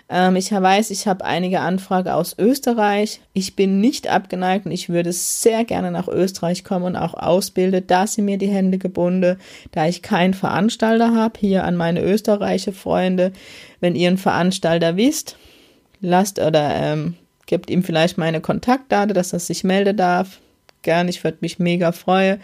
Ähm, 0.09 0.35
ich 0.35 0.51
weiß, 0.51 0.89
ich 0.89 1.07
habe 1.07 1.23
einige 1.23 1.59
Anfragen 1.59 2.09
aus 2.09 2.35
Österreich. 2.37 3.21
Ich 3.33 3.55
bin 3.55 3.79
nicht 3.79 4.07
abgeneigt 4.07 4.65
und 4.65 4.71
ich 4.71 4.89
würde 4.89 5.13
sehr 5.13 5.63
gerne 5.63 5.91
nach 5.91 6.07
Österreich 6.07 6.63
kommen 6.63 6.85
und 6.85 6.95
auch 6.95 7.13
ausbilden. 7.13 7.85
Da 7.85 8.07
sind 8.07 8.25
mir 8.25 8.37
die 8.37 8.49
Hände 8.49 8.79
gebunden, 8.79 9.37
da 9.71 9.87
ich 9.87 10.01
keinen 10.01 10.33
Veranstalter 10.33 11.13
habe. 11.13 11.39
Hier 11.39 11.63
an 11.63 11.75
meine 11.75 12.01
österreichische 12.01 12.73
Freunde, 12.73 13.31
wenn 13.79 13.95
ihr 13.95 14.07
einen 14.07 14.17
Veranstalter 14.17 14.97
wisst, 14.97 15.37
lasst 16.01 16.39
oder 16.39 16.75
ähm, 16.75 17.15
gebt 17.45 17.69
ihm 17.69 17.83
vielleicht 17.83 18.17
meine 18.17 18.41
Kontaktdaten, 18.41 19.13
dass 19.13 19.33
er 19.33 19.39
sich 19.39 19.63
melden 19.63 19.95
darf. 19.95 20.39
Gerne, 20.81 21.09
ich 21.09 21.23
würde 21.23 21.39
mich 21.41 21.59
mega 21.59 21.91
freuen. 21.91 22.39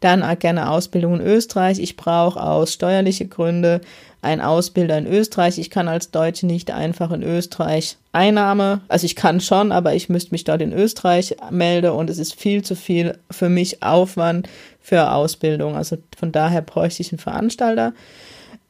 Dann 0.00 0.24
gerne 0.38 0.70
Ausbildung 0.70 1.16
in 1.16 1.26
Österreich. 1.26 1.78
Ich 1.78 1.96
brauche 1.96 2.40
aus 2.40 2.72
steuerlichen 2.72 3.28
Gründen 3.28 3.80
ein 4.22 4.40
Ausbilder 4.40 4.98
in 4.98 5.06
Österreich. 5.06 5.58
Ich 5.58 5.70
kann 5.70 5.88
als 5.88 6.10
Deutsche 6.10 6.46
nicht 6.46 6.70
einfach 6.70 7.10
in 7.10 7.22
Österreich 7.22 7.96
Einnahme, 8.12 8.80
also 8.88 9.06
ich 9.06 9.14
kann 9.14 9.40
schon, 9.40 9.70
aber 9.70 9.94
ich 9.94 10.08
müsste 10.08 10.32
mich 10.32 10.42
dort 10.44 10.60
in 10.62 10.72
Österreich 10.72 11.36
melden 11.50 11.92
und 11.92 12.10
es 12.10 12.18
ist 12.18 12.34
viel 12.34 12.62
zu 12.62 12.74
viel 12.74 13.18
für 13.30 13.48
mich 13.48 13.82
Aufwand 13.82 14.48
für 14.80 15.12
Ausbildung. 15.12 15.76
Also 15.76 15.96
von 16.18 16.32
daher 16.32 16.62
bräuchte 16.62 17.02
ich 17.02 17.12
einen 17.12 17.20
Veranstalter. 17.20 17.92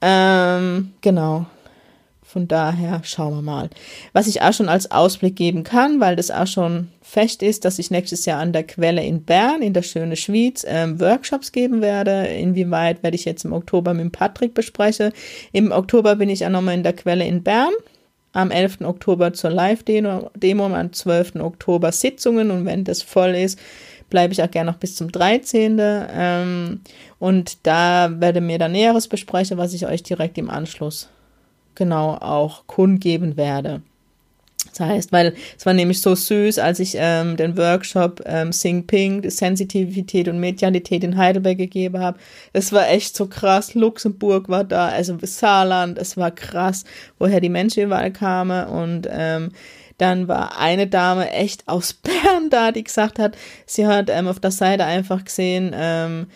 Ähm, 0.02 0.92
genau. 1.00 1.46
Von 2.32 2.46
daher 2.46 3.00
schauen 3.02 3.34
wir 3.34 3.42
mal. 3.42 3.70
Was 4.12 4.28
ich 4.28 4.40
auch 4.40 4.52
schon 4.52 4.68
als 4.68 4.92
Ausblick 4.92 5.34
geben 5.34 5.64
kann, 5.64 5.98
weil 5.98 6.14
das 6.14 6.30
auch 6.30 6.46
schon 6.46 6.86
fest 7.02 7.42
ist, 7.42 7.64
dass 7.64 7.80
ich 7.80 7.90
nächstes 7.90 8.24
Jahr 8.24 8.38
an 8.38 8.52
der 8.52 8.62
Quelle 8.62 9.02
in 9.02 9.24
Bern, 9.24 9.62
in 9.62 9.72
der 9.72 9.82
schönen 9.82 10.14
Schweiz, 10.14 10.64
ähm, 10.68 11.00
Workshops 11.00 11.50
geben 11.50 11.80
werde. 11.80 12.28
Inwieweit 12.28 13.02
werde 13.02 13.16
ich 13.16 13.24
jetzt 13.24 13.44
im 13.44 13.52
Oktober 13.52 13.94
mit 13.94 14.12
Patrick 14.12 14.54
besprechen. 14.54 15.10
Im 15.50 15.72
Oktober 15.72 16.14
bin 16.14 16.28
ich 16.28 16.46
auch 16.46 16.50
nochmal 16.50 16.74
in 16.74 16.84
der 16.84 16.92
Quelle 16.92 17.26
in 17.26 17.42
Bern. 17.42 17.72
Am 18.32 18.52
11. 18.52 18.82
Oktober 18.82 19.32
zur 19.32 19.50
Live-Demo, 19.50 20.30
Demo, 20.36 20.66
am 20.66 20.92
12. 20.92 21.34
Oktober 21.40 21.90
Sitzungen 21.90 22.52
und 22.52 22.64
wenn 22.64 22.84
das 22.84 23.02
voll 23.02 23.30
ist, 23.30 23.58
bleibe 24.08 24.32
ich 24.32 24.40
auch 24.40 24.50
gerne 24.52 24.70
noch 24.70 24.78
bis 24.78 24.94
zum 24.94 25.10
13. 25.10 25.78
Ähm, 25.80 26.80
und 27.18 27.66
da 27.66 28.20
werde 28.20 28.40
mir 28.40 28.58
dann 28.58 28.70
Näheres 28.70 29.08
besprechen, 29.08 29.58
was 29.58 29.74
ich 29.74 29.84
euch 29.84 30.04
direkt 30.04 30.38
im 30.38 30.48
Anschluss 30.48 31.08
genau 31.74 32.14
auch 32.14 32.66
kundgeben 32.66 33.36
werde. 33.36 33.82
Das 34.68 34.80
heißt, 34.80 35.12
weil 35.12 35.34
es 35.58 35.64
war 35.64 35.72
nämlich 35.72 36.00
so 36.00 36.14
süß, 36.14 36.58
als 36.58 36.80
ich 36.80 36.94
ähm, 36.96 37.36
den 37.36 37.56
Workshop 37.56 38.22
ähm, 38.26 38.52
Sing 38.52 38.86
Pink, 38.86 39.30
Sensitivität 39.30 40.28
und 40.28 40.38
Medialität 40.38 41.02
in 41.02 41.16
Heidelberg 41.16 41.58
gegeben 41.58 41.98
habe. 41.98 42.18
Es 42.52 42.72
war 42.72 42.88
echt 42.88 43.16
so 43.16 43.26
krass. 43.26 43.74
Luxemburg 43.74 44.48
war 44.48 44.64
da, 44.64 44.88
also 44.88 45.16
Saarland, 45.22 45.98
es 45.98 46.16
war 46.16 46.30
krass, 46.30 46.84
woher 47.18 47.40
die 47.40 47.48
Menschen 47.48 47.84
überall 47.84 48.12
kamen. 48.12 48.66
Und 48.66 49.08
ähm, 49.10 49.50
dann 49.98 50.28
war 50.28 50.58
eine 50.58 50.86
Dame 50.86 51.30
echt 51.30 51.66
aus 51.66 51.92
Bern 52.02 52.50
da, 52.50 52.70
die 52.72 52.84
gesagt 52.84 53.18
hat, 53.18 53.36
sie 53.66 53.86
hat 53.86 54.10
ähm, 54.10 54.28
auf 54.28 54.40
der 54.40 54.50
Seite 54.50 54.84
einfach 54.84 55.24
gesehen, 55.24 55.72
ähm, 55.74 56.26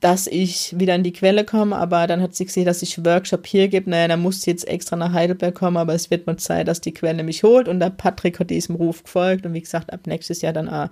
dass 0.00 0.26
ich 0.26 0.74
wieder 0.78 0.94
in 0.94 1.02
die 1.02 1.12
Quelle 1.12 1.44
komme, 1.44 1.76
aber 1.76 2.06
dann 2.06 2.22
hat 2.22 2.34
sie 2.34 2.44
gesehen, 2.44 2.64
dass 2.64 2.82
ich 2.82 3.04
Workshop 3.04 3.46
hier 3.46 3.68
gibt. 3.68 3.86
Naja, 3.86 4.08
dann 4.08 4.22
muss 4.22 4.42
sie 4.42 4.50
jetzt 4.50 4.68
extra 4.68 4.96
nach 4.96 5.12
Heidelberg 5.12 5.54
kommen, 5.54 5.76
aber 5.76 5.94
es 5.94 6.10
wird 6.10 6.26
mal 6.26 6.36
Zeit, 6.36 6.68
dass 6.68 6.80
die 6.80 6.92
Quelle 6.92 7.22
mich 7.22 7.42
holt 7.42 7.68
und 7.68 7.80
der 7.80 7.90
Patrick 7.90 8.40
hat 8.40 8.50
diesem 8.50 8.76
Ruf 8.76 9.02
gefolgt 9.02 9.46
und 9.46 9.54
wie 9.54 9.60
gesagt, 9.60 9.92
ab 9.92 10.06
nächstes 10.06 10.42
Jahr 10.42 10.52
dann 10.52 10.68
auch 10.68 10.88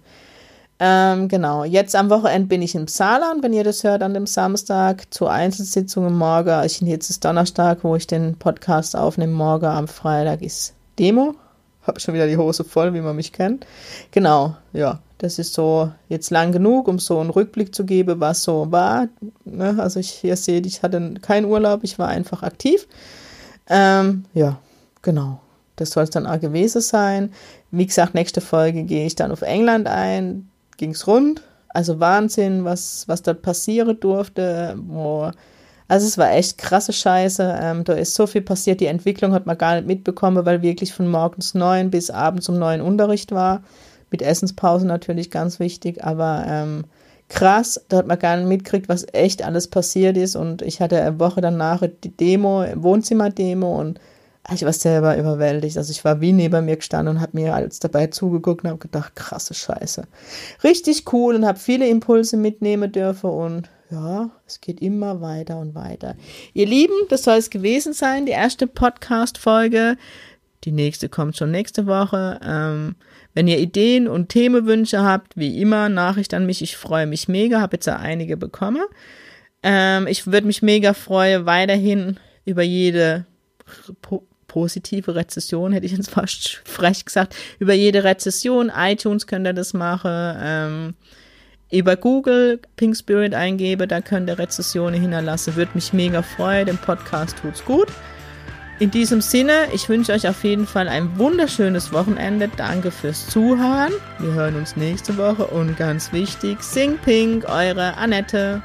Ähm, 0.81 1.27
genau, 1.27 1.65
jetzt 1.65 1.97
am 1.97 2.09
Wochenende 2.09 2.47
bin 2.47 2.63
ich 2.63 2.77
im 2.77 2.87
Saarland, 2.87 3.43
wenn 3.43 3.53
ihr 3.53 3.65
das 3.65 3.83
hört, 3.83 4.03
an 4.03 4.15
dem 4.15 4.27
Samstag 4.27 5.13
zur 5.13 5.31
Einzelsitzung 5.31 6.13
morgen. 6.17 6.65
Ich, 6.65 6.81
jetzt 6.81 7.11
ist 7.11 7.25
Donnerstag, 7.25 7.83
wo 7.83 7.97
ich 7.97 8.07
den 8.07 8.37
Podcast 8.37 8.95
aufnehme. 8.95 9.33
Morgen 9.33 9.67
am 9.67 9.89
Freitag 9.89 10.41
ist 10.41 10.75
Demo. 10.97 11.35
Hab 11.83 12.01
schon 12.01 12.15
wieder 12.15 12.29
die 12.29 12.37
Hose 12.37 12.63
voll, 12.63 12.95
wie 12.95 13.01
man 13.01 13.17
mich 13.17 13.33
kennt. 13.33 13.67
Genau, 14.13 14.55
ja, 14.73 15.01
das 15.17 15.41
ist 15.41 15.55
so 15.55 15.91
jetzt 16.09 16.31
lang 16.31 16.53
genug, 16.53 16.87
um 16.87 17.01
so 17.01 17.19
einen 17.19 17.31
Rückblick 17.31 17.75
zu 17.75 17.85
geben, 17.85 18.21
was 18.21 18.45
so 18.45 18.71
war. 18.71 19.09
Ne? 19.45 19.77
Also 19.79 19.99
ich, 19.99 20.23
ihr 20.23 20.37
seht, 20.37 20.65
ich 20.65 20.85
hatte 20.85 21.15
keinen 21.21 21.47
Urlaub, 21.47 21.81
ich 21.83 21.99
war 21.99 22.07
einfach 22.07 22.45
aktiv. 22.45 22.87
Ähm, 23.69 24.27
ja, 24.33 24.59
genau. 25.03 25.41
Das 25.75 25.91
soll 25.91 26.05
es 26.05 26.11
dann 26.11 26.27
auch 26.27 26.41
gewesen 26.41 26.81
sein. 26.83 27.33
Wie 27.71 27.87
gesagt, 27.87 28.15
nächste 28.15 28.41
Folge 28.41 28.85
gehe 28.85 29.07
ich 29.07 29.17
dann 29.17 29.33
auf 29.33 29.43
England 29.43 29.87
ein 29.89 30.49
ging 30.79 30.93
es 30.93 31.07
rund. 31.07 31.43
Also 31.69 32.01
Wahnsinn, 32.01 32.65
was, 32.65 33.07
was 33.07 33.23
dort 33.23 33.43
passieren 33.43 34.01
durfte, 34.01 34.75
wo 34.79 35.31
Also 35.89 36.07
es 36.07 36.19
war 36.19 36.33
echt 36.33 36.59
krasse 36.59 36.93
Scheiße. 36.93 37.59
Ähm, 37.61 37.85
da 37.85 37.95
ist 37.95 38.15
so 38.15 38.27
viel 38.27 38.43
passiert. 38.43 38.81
Die 38.81 38.87
Entwicklung 38.87 39.33
hat 39.33 39.47
man 39.47 39.59
gar 39.59 39.75
nicht 39.77 39.87
mitbekommen, 39.87 40.45
weil 40.45 40.63
wirklich 40.63 40.93
von 40.93 41.09
morgens 41.09 41.55
neun 41.55 41.91
bis 41.91 42.11
abends 42.11 42.49
um 42.49 42.59
neun 42.59 42.81
Unterricht 42.81 43.33
war. 43.33 43.63
Mit 44.11 44.23
Essenspause 44.23 44.87
natürlich 44.87 45.31
ganz 45.31 45.61
wichtig, 45.61 46.03
aber 46.03 46.45
ähm, 46.49 46.85
krass, 47.29 47.85
da 47.89 47.99
hat 47.99 48.07
man 48.07 48.19
gar 48.19 48.37
nicht 48.39 48.49
mitgekriegt, 48.49 48.89
was 48.89 49.07
echt 49.13 49.45
alles 49.45 49.69
passiert 49.69 50.17
ist. 50.17 50.37
Und 50.37 50.63
ich 50.63 50.81
hatte 50.81 51.01
eine 51.01 51.21
Woche 51.21 51.43
danach 51.43 51.83
die 52.05 52.17
Demo, 52.17 52.65
Wohnzimmerdemo 52.75 53.79
und 53.79 54.01
ich 54.55 54.65
war 54.65 54.73
selber 54.73 55.17
überwältigt. 55.17 55.77
Also 55.77 55.91
ich 55.91 56.05
war 56.05 56.21
wie 56.21 56.33
neben 56.33 56.65
mir 56.65 56.77
gestanden 56.77 57.17
und 57.17 57.21
habe 57.23 57.37
mir 57.37 57.55
alles 57.55 57.81
dabei 57.81 58.07
zugeguckt 58.07 58.65
und 58.65 58.71
habe 58.71 58.79
gedacht, 58.79 59.15
krasse 59.15 59.55
Scheiße. 59.55 60.05
Richtig 60.65 61.13
cool 61.13 61.35
und 61.35 61.47
habe 61.47 61.59
viele 61.59 61.89
Impulse 61.89 62.37
mitnehmen 62.37 62.91
dürfen 62.91 63.31
und 63.31 63.69
ja, 63.91 64.31
es 64.47 64.61
geht 64.61 64.83
immer 64.83 65.21
weiter 65.21 65.59
und 65.59 65.75
weiter. 65.75 66.15
Ihr 66.53 66.67
Lieben, 66.67 66.95
das 67.09 67.25
soll 67.25 67.37
es 67.37 67.51
gewesen 67.51 67.93
sein, 67.93 68.27
die 68.27 68.33
erste 68.33 68.67
Podcast-Folge. 68.67 69.97
Die 70.65 70.73
nächste 70.73 71.09
kommt 71.09 71.37
schon 71.37 71.51
nächste 71.51 71.87
Woche. 71.87 72.41
Ähm, 72.45 72.97
wenn 73.35 73.49
ihr 73.49 73.59
Ideen 73.59 74.09
und 74.09 74.29
Themenwünsche 74.29 75.03
habt, 75.03 75.37
wie 75.37 75.61
immer, 75.61 75.89
Nachricht 75.89 76.35
an 76.35 76.45
mich. 76.45 76.61
Ich 76.63 76.77
freue 76.77 77.07
mich 77.07 77.29
mega, 77.29 77.61
habe 77.61 77.77
jetzt 77.77 77.87
ja 77.87 77.97
einige 77.97 78.37
bekommen. 78.37 78.85
Ähm, 79.63 80.07
ich 80.07 80.27
würde 80.27 80.47
mich 80.47 80.63
mega 80.63 80.93
freuen, 80.93 81.47
weiterhin 81.47 82.19
über 82.45 82.63
jede 82.63 83.27
positive 84.49 85.15
Rezession, 85.15 85.73
hätte 85.73 85.87
ich 85.87 85.93
jetzt 85.93 86.11
fast 86.11 86.61
frech 86.65 87.05
gesagt, 87.05 87.37
über 87.61 87.75
jede 87.75 88.03
Rezession. 88.03 88.73
iTunes 88.75 89.29
könnt 89.29 89.47
ihr 89.47 89.53
das 89.53 89.75
machen. 89.75 90.11
Ähm, 90.41 90.95
über 91.71 91.97
Google 91.97 92.61
Pink 92.77 92.97
Spirit 92.97 93.35
eingebe, 93.35 93.87
da 93.87 94.01
könnt 94.01 94.29
ihr 94.29 94.39
Rezessionen 94.39 95.01
hinterlassen. 95.01 95.55
Würde 95.55 95.73
mich 95.75 95.93
mega 95.93 96.23
freuen. 96.23 96.67
Dem 96.67 96.79
Podcast 96.79 97.37
tut's 97.41 97.65
gut. 97.65 97.89
In 98.81 98.93
diesem 98.93 99.21
Sinne, 99.21 99.67
ich 99.73 99.89
wünsche 99.89 100.13
euch 100.13 100.29
auf 100.29 100.45
jeden 100.45 100.67
Fall 100.67 100.89
ein 100.89 101.19
wunderschönes 101.19 101.93
Wochenende. 101.93 102.49
Danke 102.57 102.93
fürs 102.93 103.27
Zuhören. 103.27 103.93
Wir 104.21 104.33
hören 104.33 104.55
uns 104.55 104.77
nächste 104.77 105.17
Woche 105.19 105.47
und 105.49 105.77
ganz 105.77 106.13
wichtig, 106.13 106.63
Sing 106.63 106.97
Pink, 106.99 107.45
eure 107.49 107.97
Annette. 107.97 108.63